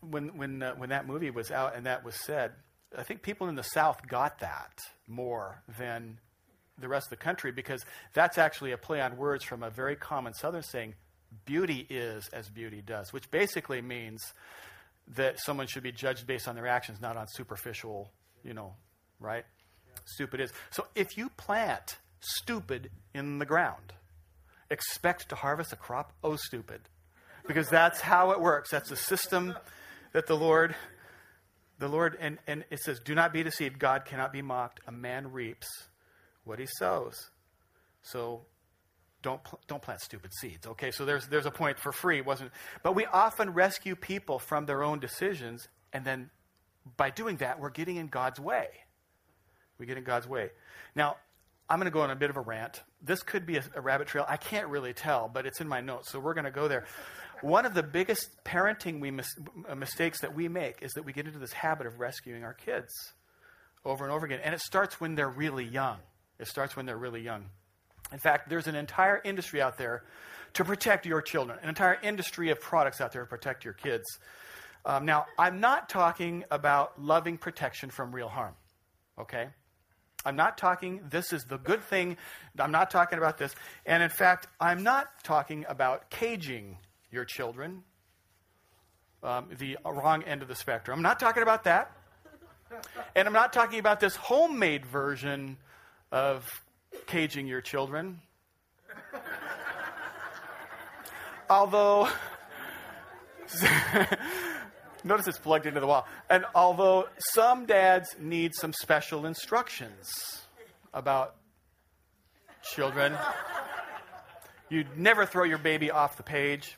when 0.00 0.36
when 0.36 0.62
uh, 0.62 0.74
when 0.74 0.90
that 0.90 1.06
movie 1.06 1.30
was 1.30 1.50
out 1.50 1.74
and 1.76 1.86
that 1.86 2.04
was 2.04 2.14
said. 2.24 2.52
I 2.96 3.02
think 3.02 3.22
people 3.22 3.48
in 3.48 3.56
the 3.56 3.64
South 3.64 4.06
got 4.06 4.38
that 4.38 4.78
more 5.08 5.62
than 5.78 6.20
the 6.78 6.86
rest 6.88 7.06
of 7.06 7.10
the 7.10 7.24
country 7.24 7.50
because 7.50 7.84
that's 8.12 8.38
actually 8.38 8.70
a 8.70 8.76
play 8.78 9.00
on 9.00 9.16
words 9.16 9.42
from 9.42 9.64
a 9.64 9.70
very 9.70 9.96
common 9.96 10.32
Southern 10.32 10.62
saying, 10.62 10.94
"Beauty 11.44 11.86
is 11.90 12.28
as 12.28 12.48
beauty 12.48 12.82
does," 12.82 13.12
which 13.12 13.30
basically 13.30 13.80
means 13.80 14.32
that 15.08 15.40
someone 15.40 15.66
should 15.66 15.82
be 15.82 15.92
judged 15.92 16.26
based 16.26 16.48
on 16.48 16.54
their 16.54 16.66
actions, 16.66 17.00
not 17.00 17.16
on 17.16 17.26
superficial, 17.28 18.10
you 18.42 18.54
know, 18.54 18.74
right? 19.20 19.44
Yeah. 19.86 20.00
Stupid 20.06 20.40
is. 20.40 20.52
So 20.70 20.86
if 20.94 21.16
you 21.16 21.28
plant 21.30 21.98
stupid 22.20 22.90
in 23.12 23.38
the 23.38 23.46
ground, 23.46 23.92
expect 24.74 25.30
to 25.30 25.36
harvest 25.36 25.72
a 25.72 25.76
crop, 25.76 26.12
oh, 26.22 26.36
stupid. 26.36 26.80
Because 27.46 27.68
that's 27.68 28.00
how 28.00 28.32
it 28.32 28.40
works. 28.40 28.70
That's 28.70 28.90
the 28.90 28.96
system 28.96 29.54
that 30.12 30.26
the 30.26 30.36
Lord, 30.36 30.74
the 31.78 31.88
Lord, 31.88 32.18
and, 32.20 32.38
and 32.46 32.64
it 32.70 32.80
says, 32.80 33.00
do 33.00 33.14
not 33.14 33.32
be 33.32 33.42
deceived. 33.42 33.78
God 33.78 34.04
cannot 34.04 34.32
be 34.32 34.42
mocked. 34.42 34.80
A 34.86 34.92
man 34.92 35.32
reaps 35.32 35.66
what 36.44 36.58
he 36.58 36.66
sows. 36.66 37.30
So 38.02 38.42
don't 39.22 39.40
don't 39.66 39.80
plant 39.80 40.00
stupid 40.00 40.30
seeds. 40.34 40.66
Okay, 40.66 40.90
so 40.90 41.06
there's 41.06 41.26
there's 41.28 41.46
a 41.46 41.50
point 41.50 41.78
for 41.78 41.92
free, 41.92 42.20
wasn't? 42.20 42.50
But 42.82 42.94
we 42.94 43.06
often 43.06 43.50
rescue 43.54 43.96
people 43.96 44.38
from 44.38 44.66
their 44.66 44.82
own 44.82 45.00
decisions, 45.00 45.66
and 45.92 46.04
then 46.04 46.30
by 46.98 47.08
doing 47.08 47.36
that, 47.36 47.58
we're 47.58 47.70
getting 47.70 47.96
in 47.96 48.08
God's 48.08 48.38
way. 48.38 48.68
We 49.78 49.86
get 49.86 49.96
in 49.96 50.04
God's 50.04 50.28
way. 50.28 50.50
Now, 50.94 51.16
I'm 51.68 51.78
going 51.78 51.90
to 51.90 51.94
go 51.94 52.02
on 52.02 52.10
a 52.10 52.16
bit 52.16 52.28
of 52.30 52.36
a 52.36 52.42
rant. 52.42 52.82
This 53.04 53.22
could 53.22 53.44
be 53.44 53.56
a, 53.56 53.64
a 53.74 53.80
rabbit 53.80 54.08
trail. 54.08 54.24
I 54.26 54.36
can't 54.38 54.68
really 54.68 54.94
tell, 54.94 55.28
but 55.32 55.46
it's 55.46 55.60
in 55.60 55.68
my 55.68 55.80
notes, 55.80 56.10
so 56.10 56.18
we're 56.18 56.34
going 56.34 56.46
to 56.46 56.50
go 56.50 56.68
there. 56.68 56.84
One 57.42 57.66
of 57.66 57.74
the 57.74 57.82
biggest 57.82 58.30
parenting 58.44 59.00
we 59.00 59.10
mis- 59.10 59.36
uh, 59.68 59.74
mistakes 59.74 60.20
that 60.20 60.34
we 60.34 60.48
make 60.48 60.80
is 60.80 60.92
that 60.92 61.04
we 61.04 61.12
get 61.12 61.26
into 61.26 61.38
this 61.38 61.52
habit 61.52 61.86
of 61.86 62.00
rescuing 62.00 62.44
our 62.44 62.54
kids 62.54 62.92
over 63.84 64.04
and 64.04 64.12
over 64.12 64.24
again, 64.24 64.40
and 64.42 64.54
it 64.54 64.60
starts 64.60 65.00
when 65.00 65.14
they're 65.14 65.28
really 65.28 65.64
young. 65.64 65.98
It 66.38 66.48
starts 66.48 66.74
when 66.74 66.86
they're 66.86 66.96
really 66.96 67.20
young. 67.20 67.50
In 68.12 68.18
fact, 68.18 68.48
there's 68.48 68.66
an 68.66 68.74
entire 68.74 69.20
industry 69.22 69.60
out 69.60 69.76
there 69.76 70.04
to 70.54 70.64
protect 70.64 71.04
your 71.04 71.20
children, 71.20 71.58
an 71.62 71.68
entire 71.68 71.98
industry 72.02 72.50
of 72.50 72.60
products 72.60 73.00
out 73.00 73.12
there 73.12 73.22
to 73.22 73.28
protect 73.28 73.64
your 73.64 73.74
kids. 73.74 74.04
Um, 74.86 75.04
now, 75.04 75.26
I'm 75.38 75.60
not 75.60 75.88
talking 75.88 76.44
about 76.50 77.00
loving 77.00 77.38
protection 77.38 77.90
from 77.90 78.14
real 78.14 78.28
harm, 78.28 78.54
okay? 79.18 79.48
I'm 80.24 80.36
not 80.36 80.56
talking, 80.56 81.00
this 81.10 81.32
is 81.32 81.44
the 81.44 81.58
good 81.58 81.82
thing. 81.82 82.16
I'm 82.58 82.70
not 82.70 82.90
talking 82.90 83.18
about 83.18 83.38
this. 83.38 83.54
And 83.84 84.02
in 84.02 84.10
fact, 84.10 84.46
I'm 84.60 84.82
not 84.82 85.06
talking 85.22 85.64
about 85.68 86.10
caging 86.10 86.78
your 87.10 87.24
children, 87.24 87.82
um, 89.22 89.48
the 89.58 89.76
wrong 89.84 90.22
end 90.22 90.42
of 90.42 90.48
the 90.48 90.54
spectrum. 90.54 90.98
I'm 90.98 91.02
not 91.02 91.20
talking 91.20 91.42
about 91.42 91.64
that. 91.64 91.92
And 93.14 93.28
I'm 93.28 93.34
not 93.34 93.52
talking 93.52 93.78
about 93.78 94.00
this 94.00 94.16
homemade 94.16 94.84
version 94.86 95.58
of 96.10 96.62
caging 97.06 97.46
your 97.46 97.60
children. 97.60 98.20
although, 101.50 102.08
notice 105.04 105.28
it's 105.28 105.38
plugged 105.38 105.66
into 105.66 105.80
the 105.80 105.86
wall. 105.86 106.06
And 106.28 106.44
although 106.54 107.08
some 107.34 107.66
dads 107.66 108.16
need 108.18 108.52
some 108.54 108.72
special 108.72 109.26
instructions 109.26 110.10
about 110.92 111.36
children, 112.62 113.16
you'd 114.68 114.98
never 114.98 115.26
throw 115.26 115.44
your 115.44 115.58
baby 115.58 115.90
off 115.90 116.16
the 116.16 116.22
page. 116.22 116.76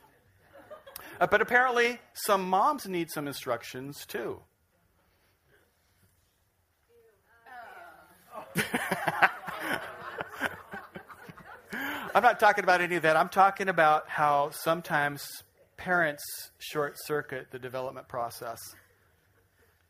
Uh, 1.21 1.27
but 1.27 1.41
apparently, 1.41 1.99
some 2.13 2.49
moms 2.49 2.87
need 2.87 3.11
some 3.11 3.27
instructions 3.27 4.05
too. 4.05 4.41
I'm 12.15 12.23
not 12.23 12.41
talking 12.41 12.65
about 12.65 12.81
any 12.81 12.97
of 12.97 13.03
that. 13.03 13.17
I'm 13.17 13.29
talking 13.29 13.69
about 13.69 14.09
how 14.09 14.49
sometimes 14.51 15.45
parents 15.77 16.25
short 16.59 16.97
circuit 17.05 17.49
the 17.51 17.59
development 17.59 18.09
process. 18.09 18.59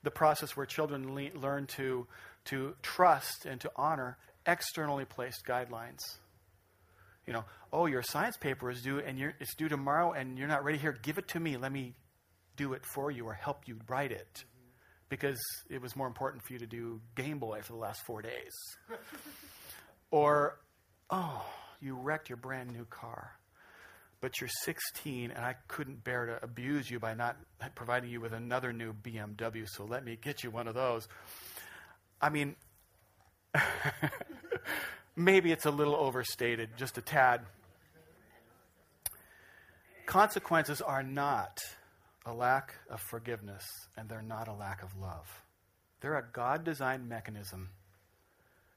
The 0.03 0.11
process 0.11 0.57
where 0.57 0.66
children 0.66 1.14
le- 1.14 1.38
learn 1.38 1.66
to, 1.77 2.07
to 2.46 2.75
trust 2.83 3.46
and 3.46 3.61
to 3.61 3.70
honor 3.77 4.18
externally 4.46 5.05
placed 5.05 5.44
guidelines. 5.46 6.01
You 7.27 7.33
know, 7.33 7.44
oh, 7.72 7.87
your 7.87 8.03
science 8.03 8.37
paper 8.37 8.70
is 8.70 8.83
due 8.83 9.01
and 9.01 9.18
it's 9.40 9.55
due 9.57 9.68
tomorrow 9.68 10.12
and 10.12 10.38
you're 10.38 10.49
not 10.49 10.64
ready 10.64 10.79
here. 10.79 10.96
Give 11.03 11.18
it 11.18 11.29
to 11.29 11.40
me. 11.40 11.57
Let 11.57 11.72
me 11.72 11.94
do 12.57 12.72
it 12.72 12.85
for 12.87 13.11
you 13.11 13.27
or 13.27 13.35
help 13.35 13.66
you 13.66 13.79
write 13.88 14.12
it. 14.12 14.44
Because 15.09 15.38
it 15.70 15.81
was 15.81 15.94
more 15.94 16.09
important 16.09 16.42
for 16.44 16.53
you 16.53 16.59
to 16.61 16.66
do 16.66 17.01
Game 17.14 17.38
Boy 17.38 17.61
for 17.62 17.72
the 17.72 17.79
last 17.79 18.01
four 18.07 18.22
days. 18.22 18.53
or, 20.11 20.59
oh, 21.11 21.44
you 21.81 21.94
wrecked 21.94 22.29
your 22.29 22.38
brand 22.38 22.72
new 22.72 22.85
car. 22.87 23.36
But 24.20 24.40
you're 24.40 24.50
16, 24.64 25.31
and 25.31 25.44
I 25.44 25.55
couldn't 25.68 26.02
bear 26.02 26.26
to 26.26 26.42
abuse 26.42 26.90
you 26.90 26.98
by 26.98 27.14
not 27.14 27.37
providing 27.74 28.11
you 28.11 28.20
with 28.20 28.33
another 28.33 28.72
new 28.72 28.92
BMW, 28.92 29.68
so 29.68 29.85
let 29.85 30.05
me 30.05 30.18
get 30.20 30.42
you 30.42 30.50
one 30.50 30.68
of 30.68 30.74
those. 30.74 31.07
I 32.20 32.31
mean, 32.31 32.57
maybe 35.16 35.52
it's 35.52 35.66
a 35.66 35.70
little 35.70 35.94
overstated, 35.94 36.70
just 36.76 36.96
a 36.98 37.02
tad. 37.02 37.42
Consequences 40.07 40.81
are 40.81 41.02
not 41.02 41.59
a 42.24 42.33
lack 42.33 42.74
of 42.88 43.00
forgiveness, 43.00 43.64
and 43.96 44.09
they're 44.09 44.22
not 44.22 44.48
a 44.48 44.52
lack 44.52 44.83
of 44.83 44.96
love. 44.98 45.42
They're 46.00 46.16
a 46.16 46.24
God 46.33 46.64
designed 46.64 47.09
mechanism 47.09 47.70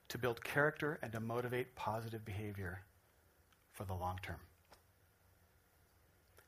to 0.10 0.18
build 0.18 0.44
character 0.44 1.00
and 1.02 1.12
to 1.12 1.20
motivate 1.20 1.76
positive 1.76 2.26
behavior 2.26 2.82
for 3.74 3.86
the 3.86 3.94
long 3.94 4.20
term. 4.22 4.40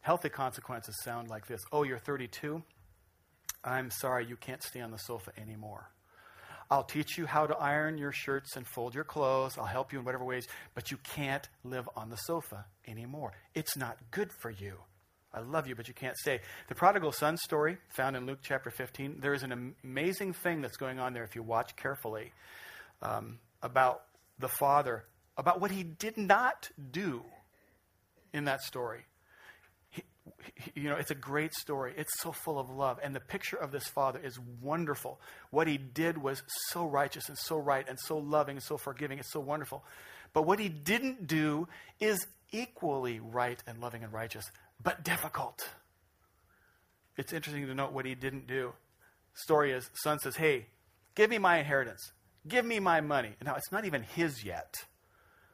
Healthy 0.01 0.29
consequences 0.29 0.95
sound 1.03 1.29
like 1.29 1.47
this 1.47 1.61
Oh, 1.71 1.83
you're 1.83 1.99
32? 1.99 2.61
I'm 3.63 3.91
sorry, 3.91 4.25
you 4.25 4.35
can't 4.35 4.63
stay 4.63 4.81
on 4.81 4.91
the 4.91 4.97
sofa 4.97 5.31
anymore. 5.39 5.89
I'll 6.71 6.83
teach 6.83 7.17
you 7.17 7.25
how 7.25 7.45
to 7.47 7.55
iron 7.57 7.97
your 7.97 8.11
shirts 8.11 8.55
and 8.55 8.65
fold 8.65 8.95
your 8.95 9.03
clothes. 9.03 9.57
I'll 9.57 9.65
help 9.65 9.91
you 9.91 9.99
in 9.99 10.05
whatever 10.05 10.23
ways, 10.23 10.47
but 10.73 10.89
you 10.89 10.97
can't 10.97 11.47
live 11.63 11.87
on 11.95 12.09
the 12.09 12.15
sofa 12.15 12.65
anymore. 12.87 13.33
It's 13.53 13.75
not 13.75 13.97
good 14.09 14.31
for 14.31 14.49
you. 14.49 14.77
I 15.33 15.41
love 15.41 15.67
you, 15.67 15.75
but 15.75 15.87
you 15.87 15.93
can't 15.93 16.17
stay. 16.17 16.39
The 16.69 16.75
prodigal 16.75 17.11
son 17.11 17.37
story, 17.37 17.77
found 17.89 18.15
in 18.15 18.25
Luke 18.25 18.39
chapter 18.41 18.71
15, 18.71 19.19
there 19.19 19.33
is 19.33 19.43
an 19.43 19.75
amazing 19.83 20.33
thing 20.33 20.61
that's 20.61 20.77
going 20.77 20.97
on 20.97 21.13
there 21.13 21.23
if 21.23 21.35
you 21.35 21.43
watch 21.43 21.75
carefully 21.75 22.31
um, 23.01 23.39
about 23.61 24.03
the 24.39 24.49
father 24.49 25.05
about 25.37 25.61
what 25.61 25.71
he 25.71 25.83
did 25.83 26.17
not 26.17 26.69
do 26.91 27.23
in 28.33 28.45
that 28.45 28.61
story. 28.61 29.05
You 30.75 30.89
know, 30.89 30.95
it's 30.95 31.11
a 31.11 31.15
great 31.15 31.53
story. 31.53 31.93
It's 31.97 32.19
so 32.19 32.31
full 32.31 32.59
of 32.59 32.69
love. 32.69 32.99
And 33.03 33.15
the 33.15 33.19
picture 33.19 33.57
of 33.57 33.71
this 33.71 33.87
father 33.87 34.19
is 34.23 34.39
wonderful. 34.61 35.19
What 35.49 35.67
he 35.67 35.77
did 35.77 36.17
was 36.17 36.43
so 36.69 36.85
righteous 36.85 37.29
and 37.29 37.37
so 37.37 37.57
right 37.57 37.87
and 37.87 37.99
so 37.99 38.17
loving 38.17 38.57
and 38.57 38.63
so 38.63 38.77
forgiving. 38.77 39.19
It's 39.19 39.31
so 39.31 39.39
wonderful. 39.39 39.83
But 40.33 40.43
what 40.43 40.59
he 40.59 40.69
didn't 40.69 41.27
do 41.27 41.67
is 41.99 42.25
equally 42.51 43.19
right 43.19 43.61
and 43.67 43.79
loving 43.79 44.03
and 44.03 44.13
righteous, 44.13 44.49
but 44.81 45.03
difficult. 45.03 45.67
It's 47.17 47.33
interesting 47.33 47.67
to 47.67 47.75
note 47.75 47.91
what 47.91 48.05
he 48.05 48.15
didn't 48.15 48.47
do. 48.47 48.73
Story 49.33 49.71
is, 49.71 49.89
son 49.93 50.19
says, 50.19 50.35
Hey, 50.35 50.67
give 51.15 51.29
me 51.29 51.37
my 51.37 51.57
inheritance. 51.57 52.11
Give 52.47 52.65
me 52.65 52.79
my 52.79 53.01
money. 53.01 53.35
Now, 53.43 53.55
it's 53.55 53.71
not 53.71 53.85
even 53.85 54.03
his 54.03 54.43
yet. 54.43 54.75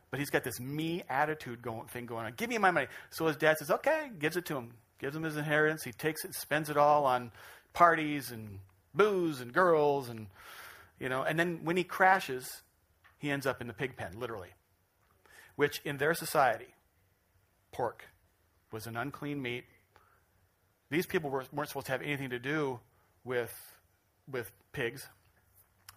But 0.09 0.19
he's 0.19 0.29
got 0.29 0.43
this 0.43 0.59
me 0.59 1.03
attitude 1.09 1.61
going, 1.61 1.87
thing 1.87 2.05
going 2.05 2.25
on. 2.25 2.33
Give 2.37 2.49
me 2.49 2.57
my 2.57 2.71
money. 2.71 2.87
So 3.09 3.27
his 3.27 3.35
dad 3.35 3.57
says, 3.57 3.69
okay, 3.69 4.09
gives 4.19 4.37
it 4.37 4.45
to 4.45 4.55
him. 4.55 4.73
Gives 4.99 5.15
him 5.15 5.23
his 5.23 5.37
inheritance. 5.37 5.83
He 5.83 5.91
takes 5.91 6.23
it, 6.23 6.33
spends 6.33 6.69
it 6.69 6.77
all 6.77 7.05
on 7.05 7.31
parties 7.73 8.31
and 8.31 8.59
booze 8.95 9.41
and 9.41 9.53
girls 9.53 10.09
and, 10.09 10.27
you 10.99 11.09
know, 11.09 11.23
and 11.23 11.37
then 11.37 11.59
when 11.63 11.77
he 11.77 11.83
crashes, 11.83 12.61
he 13.19 13.29
ends 13.29 13.45
up 13.45 13.61
in 13.61 13.67
the 13.67 13.73
pig 13.73 13.95
pen, 13.95 14.19
literally. 14.19 14.49
Which 15.55 15.81
in 15.83 15.97
their 15.97 16.13
society, 16.13 16.73
pork 17.71 18.05
was 18.71 18.87
an 18.87 18.95
unclean 18.97 19.41
meat. 19.41 19.65
These 20.89 21.05
people 21.05 21.29
were, 21.29 21.43
weren't 21.51 21.69
supposed 21.69 21.87
to 21.87 21.91
have 21.91 22.01
anything 22.01 22.29
to 22.29 22.39
do 22.39 22.79
with, 23.23 23.53
with 24.31 24.51
pigs, 24.71 25.07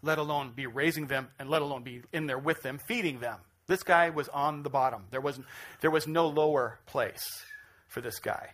let 0.03 0.19
alone 0.19 0.53
be 0.55 0.67
raising 0.67 1.07
them, 1.07 1.29
and 1.39 1.49
let 1.49 1.63
alone 1.63 1.83
be 1.83 2.03
in 2.13 2.27
there 2.27 2.39
with 2.39 2.63
them, 2.63 2.79
feeding 2.79 3.21
them. 3.21 3.39
This 3.71 3.85
guy 3.85 4.11
was 4.11 4.29
on 4.31 4.65
the 4.65 4.69
bottom. 4.69 5.05
There 5.13 5.21
was, 5.21 5.39
there 5.81 5.93
was 5.93 6.09
no 6.09 6.27
lower 6.27 6.81
place 6.87 7.45
for 7.87 8.01
this 8.01 8.19
guy. 8.19 8.49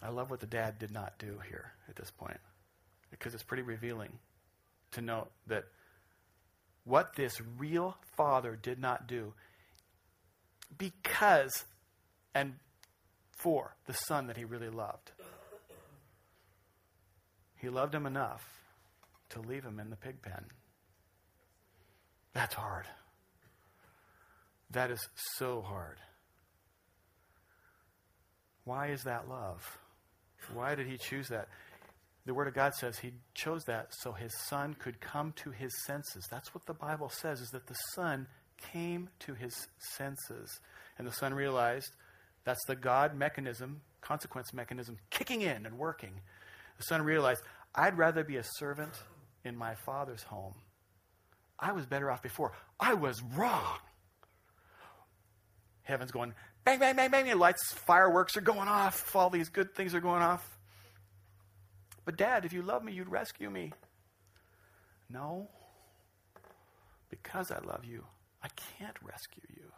I 0.00 0.10
love 0.10 0.30
what 0.30 0.38
the 0.38 0.46
dad 0.46 0.78
did 0.78 0.92
not 0.92 1.18
do 1.18 1.40
here 1.48 1.72
at 1.88 1.96
this 1.96 2.12
point 2.12 2.38
because 3.10 3.34
it's 3.34 3.42
pretty 3.42 3.64
revealing 3.64 4.20
to 4.92 5.00
note 5.00 5.32
that 5.48 5.64
what 6.84 7.16
this 7.16 7.40
real 7.58 7.96
father 8.16 8.54
did 8.54 8.78
not 8.78 9.08
do 9.08 9.32
because 10.78 11.64
and 12.36 12.54
for 13.32 13.74
the 13.88 13.94
son 13.94 14.28
that 14.28 14.36
he 14.36 14.44
really 14.44 14.70
loved. 14.70 15.10
He 17.56 17.68
loved 17.68 17.96
him 17.96 18.06
enough 18.06 18.44
to 19.30 19.40
leave 19.40 19.64
him 19.64 19.80
in 19.80 19.90
the 19.90 19.96
pig 19.96 20.22
pen. 20.22 20.44
That's 22.34 22.54
hard. 22.54 22.86
That 24.70 24.90
is 24.90 25.06
so 25.36 25.60
hard. 25.60 25.98
Why 28.64 28.88
is 28.88 29.02
that 29.04 29.28
love? 29.28 29.78
Why 30.52 30.74
did 30.74 30.86
he 30.86 30.96
choose 30.96 31.28
that? 31.28 31.48
The 32.24 32.34
Word 32.34 32.48
of 32.48 32.54
God 32.54 32.74
says 32.74 32.98
he 32.98 33.12
chose 33.34 33.64
that 33.64 33.88
so 33.90 34.12
his 34.12 34.32
son 34.46 34.74
could 34.78 35.00
come 35.00 35.32
to 35.42 35.50
his 35.50 35.72
senses. 35.84 36.26
That's 36.30 36.54
what 36.54 36.66
the 36.66 36.74
Bible 36.74 37.10
says, 37.10 37.40
is 37.40 37.50
that 37.50 37.66
the 37.66 37.76
son 37.94 38.28
came 38.72 39.08
to 39.20 39.34
his 39.34 39.66
senses. 39.96 40.60
And 40.98 41.06
the 41.06 41.12
son 41.12 41.34
realized 41.34 41.90
that's 42.44 42.64
the 42.66 42.76
God 42.76 43.16
mechanism, 43.16 43.80
consequence 44.00 44.54
mechanism, 44.54 44.98
kicking 45.10 45.42
in 45.42 45.66
and 45.66 45.78
working. 45.78 46.20
The 46.78 46.84
son 46.84 47.02
realized, 47.02 47.42
I'd 47.74 47.98
rather 47.98 48.22
be 48.22 48.36
a 48.36 48.44
servant 48.56 48.92
in 49.44 49.56
my 49.56 49.74
father's 49.74 50.22
home. 50.22 50.54
I 51.62 51.72
was 51.72 51.86
better 51.86 52.10
off 52.10 52.22
before. 52.22 52.52
I 52.80 52.94
was 52.94 53.22
wrong. 53.22 53.78
Heaven's 55.84 56.10
going, 56.10 56.34
bang, 56.64 56.80
bang, 56.80 56.96
bang, 56.96 57.10
bang. 57.10 57.38
Lights, 57.38 57.72
fireworks 57.72 58.36
are 58.36 58.42
going 58.42 58.68
off. 58.68 59.14
All 59.14 59.30
these 59.30 59.48
good 59.48 59.74
things 59.74 59.94
are 59.94 60.00
going 60.00 60.22
off. 60.22 60.58
But, 62.04 62.16
Dad, 62.16 62.44
if 62.44 62.52
you 62.52 62.62
love 62.62 62.82
me, 62.82 62.92
you'd 62.92 63.08
rescue 63.08 63.48
me. 63.48 63.72
No. 65.08 65.48
Because 67.10 67.52
I 67.52 67.60
love 67.60 67.84
you, 67.84 68.04
I 68.42 68.48
can't 68.78 68.96
rescue 69.00 69.42
you. 69.54 69.70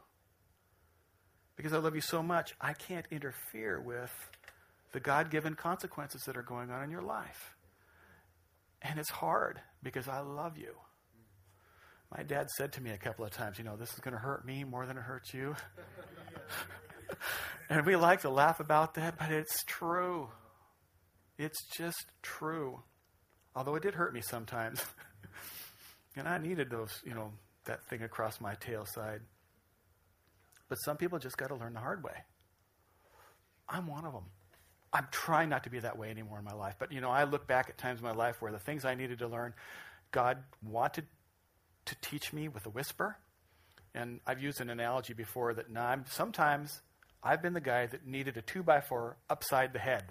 Because 1.56 1.72
I 1.72 1.78
love 1.78 1.94
you 1.94 2.00
so 2.00 2.22
much, 2.22 2.54
I 2.60 2.72
can't 2.72 3.06
interfere 3.10 3.80
with 3.80 4.12
the 4.92 5.00
God 5.00 5.30
given 5.30 5.54
consequences 5.54 6.22
that 6.22 6.36
are 6.36 6.42
going 6.42 6.70
on 6.70 6.82
in 6.82 6.90
your 6.90 7.02
life. 7.02 7.54
And 8.80 8.98
it's 8.98 9.10
hard 9.10 9.60
because 9.82 10.08
I 10.08 10.20
love 10.20 10.56
you. 10.56 10.74
My 12.16 12.22
dad 12.22 12.48
said 12.50 12.72
to 12.74 12.82
me 12.82 12.90
a 12.90 12.96
couple 12.96 13.24
of 13.24 13.32
times, 13.32 13.58
you 13.58 13.64
know, 13.64 13.76
this 13.76 13.92
is 13.92 13.98
going 13.98 14.12
to 14.12 14.20
hurt 14.20 14.46
me 14.46 14.62
more 14.62 14.86
than 14.86 14.96
it 14.96 15.02
hurts 15.02 15.34
you. 15.34 15.56
and 17.68 17.84
we 17.84 17.96
like 17.96 18.20
to 18.20 18.30
laugh 18.30 18.60
about 18.60 18.94
that, 18.94 19.18
but 19.18 19.32
it's 19.32 19.64
true. 19.64 20.28
It's 21.38 21.66
just 21.76 22.06
true. 22.22 22.82
Although 23.56 23.74
it 23.74 23.82
did 23.82 23.94
hurt 23.94 24.14
me 24.14 24.20
sometimes. 24.20 24.84
and 26.16 26.28
I 26.28 26.38
needed 26.38 26.70
those, 26.70 27.02
you 27.04 27.14
know, 27.14 27.32
that 27.64 27.84
thing 27.88 28.02
across 28.02 28.40
my 28.40 28.54
tail 28.54 28.86
side. 28.86 29.20
But 30.68 30.76
some 30.76 30.96
people 30.96 31.18
just 31.18 31.36
got 31.36 31.48
to 31.48 31.56
learn 31.56 31.74
the 31.74 31.80
hard 31.80 32.04
way. 32.04 32.24
I'm 33.68 33.88
one 33.88 34.04
of 34.04 34.12
them. 34.12 34.24
I'm 34.92 35.08
trying 35.10 35.48
not 35.48 35.64
to 35.64 35.70
be 35.70 35.80
that 35.80 35.98
way 35.98 36.10
anymore 36.10 36.38
in 36.38 36.44
my 36.44 36.52
life. 36.52 36.76
But, 36.78 36.92
you 36.92 37.00
know, 37.00 37.10
I 37.10 37.24
look 37.24 37.48
back 37.48 37.68
at 37.68 37.76
times 37.76 37.98
in 37.98 38.04
my 38.04 38.12
life 38.12 38.40
where 38.40 38.52
the 38.52 38.60
things 38.60 38.84
I 38.84 38.94
needed 38.94 39.18
to 39.18 39.26
learn, 39.26 39.52
God 40.12 40.38
wanted 40.62 41.06
to 41.86 41.96
teach 42.00 42.32
me 42.32 42.48
with 42.48 42.66
a 42.66 42.70
whisper. 42.70 43.18
And 43.94 44.20
I've 44.26 44.42
used 44.42 44.60
an 44.60 44.70
analogy 44.70 45.14
before 45.14 45.54
that 45.54 45.70
now 45.70 45.86
I'm, 45.86 46.04
sometimes 46.08 46.80
I've 47.22 47.42
been 47.42 47.52
the 47.52 47.60
guy 47.60 47.86
that 47.86 48.06
needed 48.06 48.36
a 48.36 48.42
two 48.42 48.62
by 48.62 48.80
four 48.80 49.16
upside 49.30 49.72
the 49.72 49.78
head. 49.78 50.04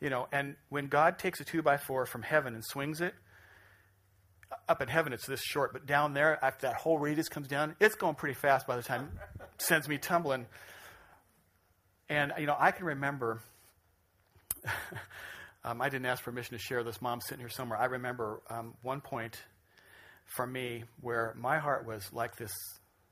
You 0.00 0.08
know, 0.08 0.28
and 0.32 0.56
when 0.70 0.86
God 0.86 1.18
takes 1.18 1.40
a 1.40 1.44
two 1.44 1.62
by 1.62 1.76
four 1.76 2.06
from 2.06 2.22
heaven 2.22 2.54
and 2.54 2.64
swings 2.64 3.00
it, 3.00 3.14
up 4.68 4.82
in 4.82 4.88
heaven 4.88 5.12
it's 5.12 5.26
this 5.26 5.42
short, 5.42 5.72
but 5.72 5.86
down 5.86 6.14
there, 6.14 6.42
after 6.42 6.66
that 6.66 6.76
whole 6.76 6.98
radius 6.98 7.28
comes 7.28 7.46
down, 7.46 7.76
it's 7.80 7.94
going 7.94 8.14
pretty 8.14 8.34
fast 8.34 8.66
by 8.66 8.76
the 8.76 8.82
time 8.82 9.10
it 9.38 9.62
sends 9.62 9.88
me 9.88 9.98
tumbling. 9.98 10.46
And, 12.08 12.32
you 12.38 12.46
know, 12.46 12.56
I 12.58 12.72
can 12.72 12.86
remember, 12.86 13.40
um, 15.64 15.80
I 15.80 15.88
didn't 15.88 16.06
ask 16.06 16.24
permission 16.24 16.56
to 16.56 16.62
share 16.62 16.82
this. 16.82 17.00
Mom's 17.00 17.26
sitting 17.26 17.40
here 17.40 17.48
somewhere. 17.48 17.78
I 17.78 17.84
remember 17.84 18.42
um, 18.50 18.74
one 18.82 19.00
point 19.00 19.40
for 20.30 20.46
me 20.46 20.84
where 21.00 21.34
my 21.36 21.58
heart 21.58 21.86
was 21.86 22.12
like 22.12 22.36
this 22.36 22.52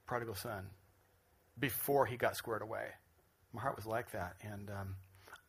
prodigal 0.07 0.37
son 0.37 0.68
before 1.59 2.07
he 2.07 2.16
got 2.16 2.37
squared 2.37 2.62
away. 2.62 2.87
My 3.52 3.61
heart 3.61 3.76
was 3.76 3.87
like 3.87 4.12
that. 4.12 4.37
And 4.42 4.70
um, 4.70 4.94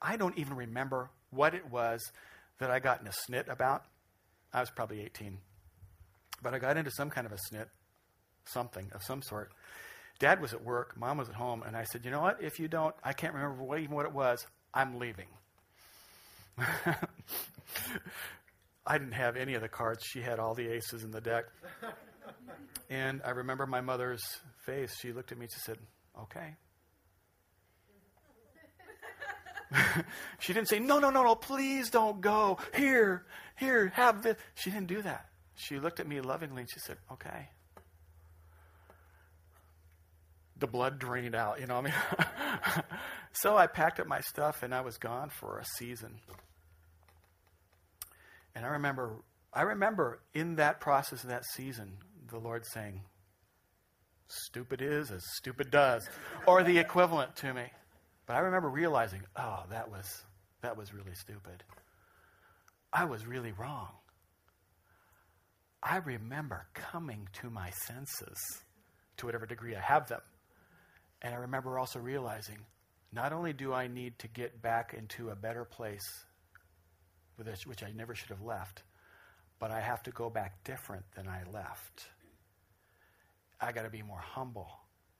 I 0.01 0.17
don't 0.17 0.37
even 0.37 0.55
remember 0.55 1.11
what 1.29 1.53
it 1.53 1.69
was 1.69 2.01
that 2.59 2.71
I 2.71 2.79
got 2.79 3.01
in 3.01 3.07
a 3.07 3.11
snit 3.11 3.47
about. 3.51 3.83
I 4.51 4.61
was 4.61 4.71
probably 4.71 5.01
18. 5.01 5.37
But 6.41 6.55
I 6.55 6.59
got 6.59 6.77
into 6.77 6.91
some 6.91 7.11
kind 7.11 7.27
of 7.27 7.33
a 7.33 7.37
snit, 7.37 7.67
something 8.45 8.89
of 8.93 9.03
some 9.03 9.21
sort. 9.21 9.51
Dad 10.17 10.41
was 10.41 10.53
at 10.53 10.63
work, 10.63 10.97
mom 10.97 11.17
was 11.17 11.29
at 11.29 11.35
home, 11.35 11.63
and 11.65 11.77
I 11.77 11.83
said, 11.83 12.03
You 12.03 12.11
know 12.11 12.21
what? 12.21 12.41
If 12.41 12.59
you 12.59 12.67
don't, 12.67 12.95
I 13.03 13.13
can't 13.13 13.33
remember 13.33 13.63
what, 13.63 13.79
even 13.79 13.95
what 13.95 14.05
it 14.05 14.13
was, 14.13 14.45
I'm 14.73 14.97
leaving. 14.97 15.27
I 18.89 18.97
didn't 18.97 19.13
have 19.13 19.37
any 19.37 19.53
of 19.53 19.61
the 19.61 19.69
cards. 19.69 20.03
She 20.03 20.19
had 20.19 20.39
all 20.39 20.55
the 20.55 20.67
aces 20.67 21.03
in 21.03 21.11
the 21.11 21.21
deck. 21.21 21.45
and 22.89 23.21
I 23.23 23.29
remember 23.29 23.67
my 23.67 23.81
mother's 23.81 24.23
face. 24.65 24.91
She 24.99 25.13
looked 25.13 25.31
at 25.31 25.37
me 25.37 25.45
and 25.45 25.51
she 25.53 25.59
said, 25.59 25.77
Okay. 26.19 26.55
she 30.39 30.53
didn't 30.53 30.69
say, 30.69 30.79
No, 30.79 30.97
no, 30.97 31.11
no, 31.11 31.21
no, 31.21 31.35
please 31.35 31.91
don't 31.91 32.19
go. 32.19 32.57
Here, 32.75 33.27
here, 33.57 33.89
have 33.89 34.23
this. 34.23 34.37
She 34.55 34.71
didn't 34.71 34.87
do 34.87 35.03
that. 35.03 35.27
She 35.53 35.79
looked 35.79 35.99
at 35.99 36.07
me 36.07 36.19
lovingly 36.19 36.61
and 36.61 36.69
she 36.71 36.79
said, 36.79 36.97
Okay. 37.11 37.49
The 40.57 40.67
blood 40.67 40.97
drained 40.97 41.35
out, 41.35 41.59
you 41.61 41.67
know 41.67 41.79
what 41.79 41.91
I 41.91 42.73
mean? 42.75 42.83
so 43.33 43.55
I 43.55 43.67
packed 43.67 43.99
up 43.99 44.07
my 44.07 44.19
stuff 44.21 44.63
and 44.63 44.73
I 44.73 44.81
was 44.81 44.97
gone 44.97 45.29
for 45.29 45.59
a 45.59 45.65
season. 45.77 46.19
And 48.59 48.65
I 48.65 48.71
remember 48.71 49.23
I 49.53 49.61
remember 49.61 50.19
in 50.33 50.57
that 50.57 50.81
process 50.81 51.23
of 51.23 51.29
that 51.29 51.45
season, 51.45 51.93
the 52.27 52.39
Lord 52.39 52.65
saying, 52.65 53.03
Stupid 54.27 54.81
is 54.81 55.11
as 55.11 55.23
stupid 55.37 55.71
does, 55.71 56.09
or 56.45 56.61
the 56.61 56.77
equivalent 56.77 57.37
to 57.37 57.53
me. 57.53 57.63
But 58.25 58.35
I 58.35 58.39
remember 58.39 58.67
realizing, 58.67 59.21
oh, 59.37 59.63
that 59.69 59.89
was 59.89 60.25
that 60.61 60.75
was 60.75 60.93
really 60.93 61.15
stupid. 61.15 61.63
I 62.91 63.05
was 63.05 63.25
really 63.25 63.53
wrong. 63.53 63.87
I 65.81 65.97
remember 65.99 66.67
coming 66.73 67.29
to 67.41 67.49
my 67.49 67.69
senses 67.87 68.37
to 69.15 69.25
whatever 69.25 69.45
degree 69.45 69.73
I 69.73 69.79
have 69.79 70.09
them. 70.09 70.21
And 71.21 71.33
I 71.33 71.37
remember 71.37 71.79
also 71.79 71.99
realizing 71.99 72.57
not 73.13 73.31
only 73.31 73.53
do 73.53 73.71
I 73.71 73.87
need 73.87 74.19
to 74.19 74.27
get 74.27 74.61
back 74.61 74.93
into 74.93 75.29
a 75.29 75.35
better 75.35 75.63
place, 75.63 76.25
which 77.65 77.83
I 77.83 77.91
never 77.95 78.15
should 78.15 78.29
have 78.29 78.41
left, 78.41 78.83
but 79.59 79.71
I 79.71 79.79
have 79.79 80.03
to 80.03 80.11
go 80.11 80.29
back 80.29 80.63
different 80.63 81.03
than 81.15 81.27
I 81.27 81.41
left. 81.51 82.07
I 83.61 83.71
got 83.71 83.83
to 83.83 83.89
be 83.89 84.01
more 84.01 84.21
humble, 84.21 84.69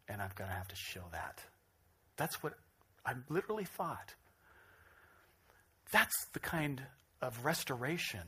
and 0.08 0.22
I'm 0.22 0.32
going 0.36 0.50
to 0.50 0.56
have 0.56 0.68
to 0.70 0.76
show 0.76 1.04
that. 1.12 1.44
That's 2.18 2.42
what 2.42 2.54
I 3.06 3.14
literally 3.30 3.66
thought. 3.66 4.14
That's 5.92 6.16
the 6.34 6.40
kind 6.40 6.82
of 7.22 7.44
restoration 7.44 8.24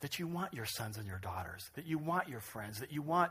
that 0.00 0.18
you 0.18 0.26
want 0.26 0.54
your 0.54 0.66
sons 0.66 0.96
and 0.96 1.06
your 1.06 1.18
daughters, 1.18 1.70
that 1.74 1.86
you 1.86 1.98
want 1.98 2.28
your 2.28 2.40
friends, 2.40 2.80
that 2.80 2.92
you 2.92 3.02
want 3.02 3.30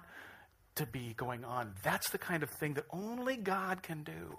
to 0.76 0.86
be 0.86 1.13
going 1.17 1.43
on. 1.43 1.74
That's 1.84 2.09
the 2.11 2.17
kind 2.17 2.43
of 2.43 2.49
thing 2.49 2.76
that 2.76 2.86
only 2.91 3.36
God 3.36 3.84
can 3.84 4.03
do 4.03 4.38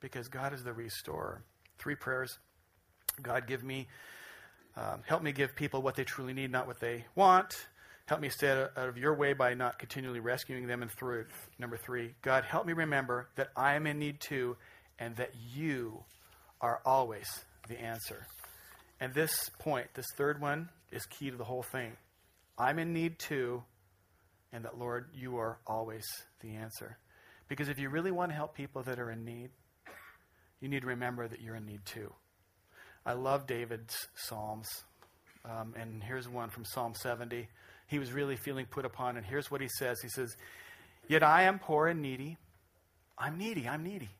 because 0.00 0.28
God 0.28 0.52
is 0.52 0.62
the 0.62 0.72
restorer. 0.72 1.42
Three 1.78 1.96
prayers 1.96 2.38
God, 3.20 3.46
give 3.46 3.64
me, 3.64 3.88
um, 4.78 5.02
help 5.06 5.22
me 5.22 5.32
give 5.32 5.56
people 5.56 5.82
what 5.82 5.96
they 5.96 6.04
truly 6.04 6.32
need, 6.32 6.52
not 6.52 6.66
what 6.68 6.78
they 6.78 7.04
want. 7.16 7.66
Help 8.06 8.20
me 8.20 8.28
stay 8.28 8.50
out 8.50 8.70
of 8.76 8.96
your 8.96 9.14
way 9.14 9.32
by 9.32 9.54
not 9.54 9.78
continually 9.78 10.20
rescuing 10.20 10.66
them. 10.66 10.82
And 10.82 10.90
through 10.90 11.26
number 11.58 11.76
three, 11.76 12.14
God, 12.22 12.44
help 12.44 12.64
me 12.64 12.72
remember 12.72 13.28
that 13.34 13.48
I 13.56 13.74
am 13.74 13.86
in 13.86 13.98
need 13.98 14.20
too 14.20 14.56
and 14.98 15.16
that 15.16 15.32
you 15.52 16.04
are 16.60 16.80
always 16.84 17.26
the 17.68 17.78
answer. 17.80 18.26
And 19.00 19.12
this 19.12 19.50
point, 19.58 19.88
this 19.94 20.06
third 20.16 20.40
one, 20.40 20.68
is 20.90 21.04
key 21.06 21.30
to 21.30 21.36
the 21.36 21.44
whole 21.44 21.62
thing. 21.62 21.92
I'm 22.56 22.78
in 22.78 22.92
need 22.92 23.18
too, 23.18 23.62
and 24.52 24.64
that, 24.64 24.78
Lord, 24.78 25.10
you 25.14 25.36
are 25.36 25.58
always 25.66 26.04
the 26.40 26.54
answer. 26.56 26.98
Because 27.48 27.68
if 27.68 27.78
you 27.78 27.88
really 27.88 28.10
want 28.10 28.30
to 28.30 28.34
help 28.34 28.54
people 28.54 28.82
that 28.84 28.98
are 28.98 29.10
in 29.10 29.24
need, 29.24 29.50
you 30.60 30.68
need 30.68 30.80
to 30.80 30.88
remember 30.88 31.28
that 31.28 31.40
you're 31.40 31.56
in 31.56 31.66
need 31.66 31.84
too. 31.84 32.12
I 33.08 33.14
love 33.14 33.46
David's 33.46 34.06
Psalms. 34.14 34.68
Um, 35.42 35.72
and 35.80 36.04
here's 36.04 36.28
one 36.28 36.50
from 36.50 36.66
Psalm 36.66 36.92
70. 36.94 37.48
He 37.86 37.98
was 37.98 38.12
really 38.12 38.36
feeling 38.36 38.66
put 38.66 38.84
upon, 38.84 39.16
and 39.16 39.24
here's 39.24 39.50
what 39.50 39.62
he 39.62 39.68
says 39.78 39.98
He 40.02 40.10
says, 40.10 40.36
Yet 41.08 41.22
I 41.22 41.44
am 41.44 41.58
poor 41.58 41.86
and 41.86 42.02
needy. 42.02 42.36
I'm 43.16 43.38
needy, 43.38 43.66
I'm 43.66 43.82
needy. 43.82 44.10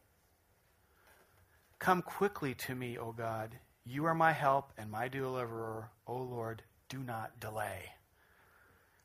Come 1.78 2.01
quickly 2.01 2.55
to 2.66 2.74
me, 2.74 2.97
O 2.97 3.12
God. 3.12 3.51
You 3.84 4.07
are 4.07 4.14
my 4.14 4.32
help 4.32 4.72
and 4.78 4.91
my 4.91 5.09
deliverer. 5.09 5.91
O 6.07 6.16
Lord, 6.16 6.62
do 6.89 6.97
not 6.97 7.39
delay. 7.41 7.91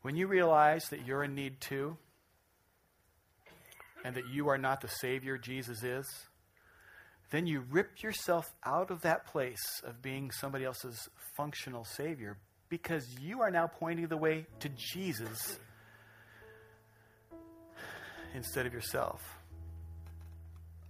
When 0.02 0.16
you 0.16 0.28
realize 0.28 0.86
that 0.92 1.06
you're 1.06 1.26
in 1.26 1.36
need 1.36 1.60
too, 1.60 1.98
and 4.06 4.16
that 4.16 4.30
you 4.30 4.48
are 4.48 4.58
not 4.58 4.80
the 4.80 4.88
Savior 4.88 5.38
Jesus 5.38 5.84
is, 5.84 6.08
then 7.30 7.48
you 7.48 7.64
rip 7.72 8.02
yourself 8.04 8.46
out 8.64 8.92
of 8.92 9.02
that 9.02 9.26
place 9.28 9.82
of 9.84 10.02
being 10.02 10.32
somebody 10.32 10.66
else's 10.66 11.10
functional 11.36 11.84
Savior 11.84 12.38
because 12.70 13.08
you 13.20 13.42
are 13.42 13.52
now 13.52 13.68
pointing 13.68 14.08
the 14.08 14.18
way 14.18 14.46
to 14.60 14.70
Jesus 14.70 15.60
instead 18.34 18.66
of 18.66 18.74
yourself. 18.74 19.22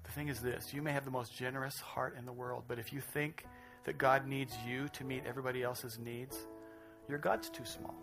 The 0.03 0.11
thing 0.11 0.27
is 0.27 0.39
this 0.39 0.73
you 0.73 0.81
may 0.81 0.91
have 0.91 1.05
the 1.05 1.11
most 1.11 1.35
generous 1.37 1.79
heart 1.79 2.15
in 2.17 2.25
the 2.25 2.33
world, 2.33 2.63
but 2.67 2.79
if 2.79 2.93
you 2.93 3.01
think 3.13 3.45
that 3.85 3.97
God 3.97 4.27
needs 4.27 4.53
you 4.67 4.87
to 4.93 5.03
meet 5.03 5.23
everybody 5.25 5.63
else's 5.63 5.99
needs, 5.99 6.37
your 7.09 7.17
God's 7.17 7.49
too 7.49 7.65
small. 7.65 7.95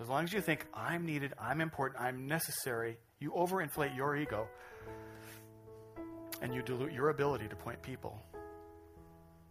As 0.00 0.08
long 0.08 0.24
as 0.24 0.32
you 0.32 0.40
think, 0.40 0.66
I'm 0.74 1.06
needed, 1.06 1.32
I'm 1.38 1.60
important, 1.60 2.02
I'm 2.02 2.26
necessary, 2.26 2.98
you 3.20 3.30
overinflate 3.30 3.96
your 3.96 4.16
ego 4.16 4.48
and 6.42 6.52
you 6.52 6.60
dilute 6.60 6.92
your 6.92 7.08
ability 7.08 7.48
to 7.48 7.56
point 7.56 7.80
people 7.80 8.20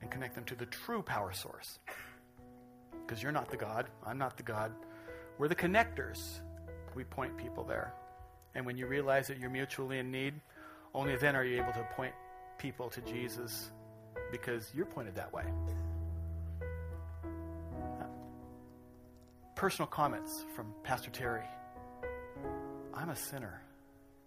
and 0.01 0.11
connect 0.11 0.35
them 0.35 0.43
to 0.43 0.55
the 0.55 0.65
true 0.67 1.01
power 1.01 1.31
source. 1.31 1.79
Because 2.91 3.23
you're 3.23 3.31
not 3.31 3.49
the 3.49 3.57
God, 3.57 3.87
I'm 4.05 4.17
not 4.17 4.37
the 4.37 4.43
God. 4.43 4.73
We're 5.37 5.47
the 5.47 5.55
connectors. 5.55 6.41
We 6.93 7.05
point 7.05 7.37
people 7.37 7.63
there. 7.63 7.93
And 8.53 8.65
when 8.65 8.77
you 8.77 8.85
realize 8.85 9.27
that 9.27 9.39
you're 9.39 9.49
mutually 9.49 9.99
in 9.99 10.11
need, 10.11 10.33
only 10.93 11.15
then 11.15 11.35
are 11.35 11.45
you 11.45 11.61
able 11.61 11.71
to 11.71 11.87
point 11.95 12.13
people 12.57 12.89
to 12.89 13.01
Jesus 13.01 13.71
because 14.31 14.69
you're 14.75 14.85
pointed 14.85 15.15
that 15.15 15.31
way. 15.31 15.45
Personal 19.55 19.87
comments 19.87 20.43
from 20.55 20.73
Pastor 20.83 21.09
Terry. 21.09 21.45
I'm 22.93 23.09
a 23.09 23.15
sinner 23.15 23.61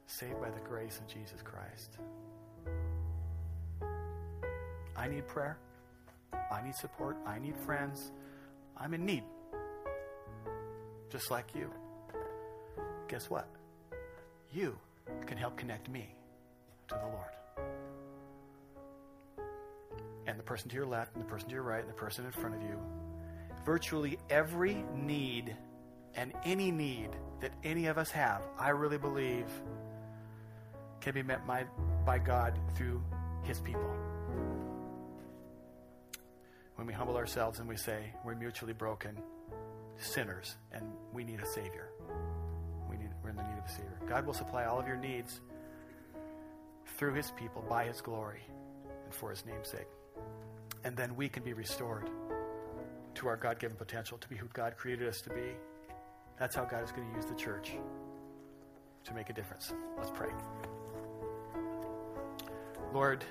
saved 0.06 0.40
by 0.40 0.50
the 0.50 0.60
grace 0.60 0.98
of 0.98 1.06
Jesus 1.06 1.42
Christ. 1.42 1.98
I 5.04 5.06
need 5.06 5.26
prayer. 5.28 5.58
I 6.50 6.62
need 6.64 6.74
support. 6.76 7.18
I 7.26 7.38
need 7.38 7.58
friends. 7.58 8.10
I'm 8.74 8.94
in 8.94 9.04
need. 9.04 9.22
Just 11.10 11.30
like 11.30 11.54
you. 11.54 11.70
Guess 13.08 13.28
what? 13.28 13.46
You 14.50 14.78
can 15.26 15.36
help 15.36 15.58
connect 15.58 15.90
me 15.90 16.08
to 16.88 16.94
the 16.94 17.06
Lord. 17.06 17.28
And 20.26 20.38
the 20.38 20.42
person 20.42 20.70
to 20.70 20.74
your 20.74 20.86
left, 20.86 21.14
and 21.14 21.22
the 21.22 21.28
person 21.28 21.50
to 21.50 21.54
your 21.54 21.64
right, 21.64 21.80
and 21.80 21.88
the 21.90 21.92
person 21.92 22.24
in 22.24 22.32
front 22.32 22.54
of 22.54 22.62
you 22.62 22.78
virtually 23.66 24.18
every 24.30 24.84
need 24.94 25.54
and 26.14 26.32
any 26.44 26.70
need 26.70 27.10
that 27.40 27.52
any 27.62 27.86
of 27.86 27.98
us 27.98 28.10
have, 28.10 28.40
I 28.58 28.70
really 28.70 28.98
believe, 28.98 29.50
can 31.02 31.12
be 31.12 31.22
met 31.22 31.46
by, 31.46 31.64
by 32.06 32.18
God 32.18 32.58
through 32.74 33.02
His 33.42 33.60
people. 33.60 33.94
When 36.76 36.86
we 36.86 36.92
humble 36.92 37.16
ourselves 37.16 37.60
and 37.60 37.68
we 37.68 37.76
say 37.76 38.12
we're 38.24 38.34
mutually 38.34 38.72
broken 38.72 39.16
sinners 39.96 40.56
and 40.72 40.84
we 41.12 41.24
need 41.24 41.40
a 41.40 41.46
Savior. 41.46 41.88
We 42.90 42.96
need, 42.96 43.10
we're 43.22 43.30
in 43.30 43.36
the 43.36 43.42
need 43.42 43.58
of 43.58 43.64
a 43.64 43.68
Savior. 43.68 43.98
God 44.08 44.26
will 44.26 44.34
supply 44.34 44.64
all 44.64 44.80
of 44.80 44.86
your 44.86 44.96
needs 44.96 45.40
through 46.96 47.14
His 47.14 47.30
people 47.32 47.64
by 47.68 47.84
His 47.84 48.00
glory 48.00 48.42
and 49.04 49.14
for 49.14 49.30
His 49.30 49.44
name's 49.46 49.68
sake. 49.68 49.88
And 50.84 50.96
then 50.96 51.16
we 51.16 51.28
can 51.28 51.42
be 51.42 51.52
restored 51.52 52.10
to 53.14 53.28
our 53.28 53.36
God 53.36 53.58
given 53.58 53.76
potential, 53.76 54.18
to 54.18 54.28
be 54.28 54.36
who 54.36 54.48
God 54.52 54.76
created 54.76 55.08
us 55.08 55.20
to 55.22 55.30
be. 55.30 55.56
That's 56.38 56.54
how 56.54 56.64
God 56.64 56.82
is 56.82 56.90
going 56.90 57.08
to 57.08 57.16
use 57.16 57.24
the 57.24 57.36
church 57.36 57.72
to 59.04 59.14
make 59.14 59.30
a 59.30 59.32
difference. 59.32 59.72
Let's 59.96 60.10
pray. 60.10 60.30
Lord, 62.92 63.24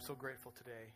I'm 0.00 0.06
so 0.06 0.14
grateful 0.14 0.50
today. 0.52 0.94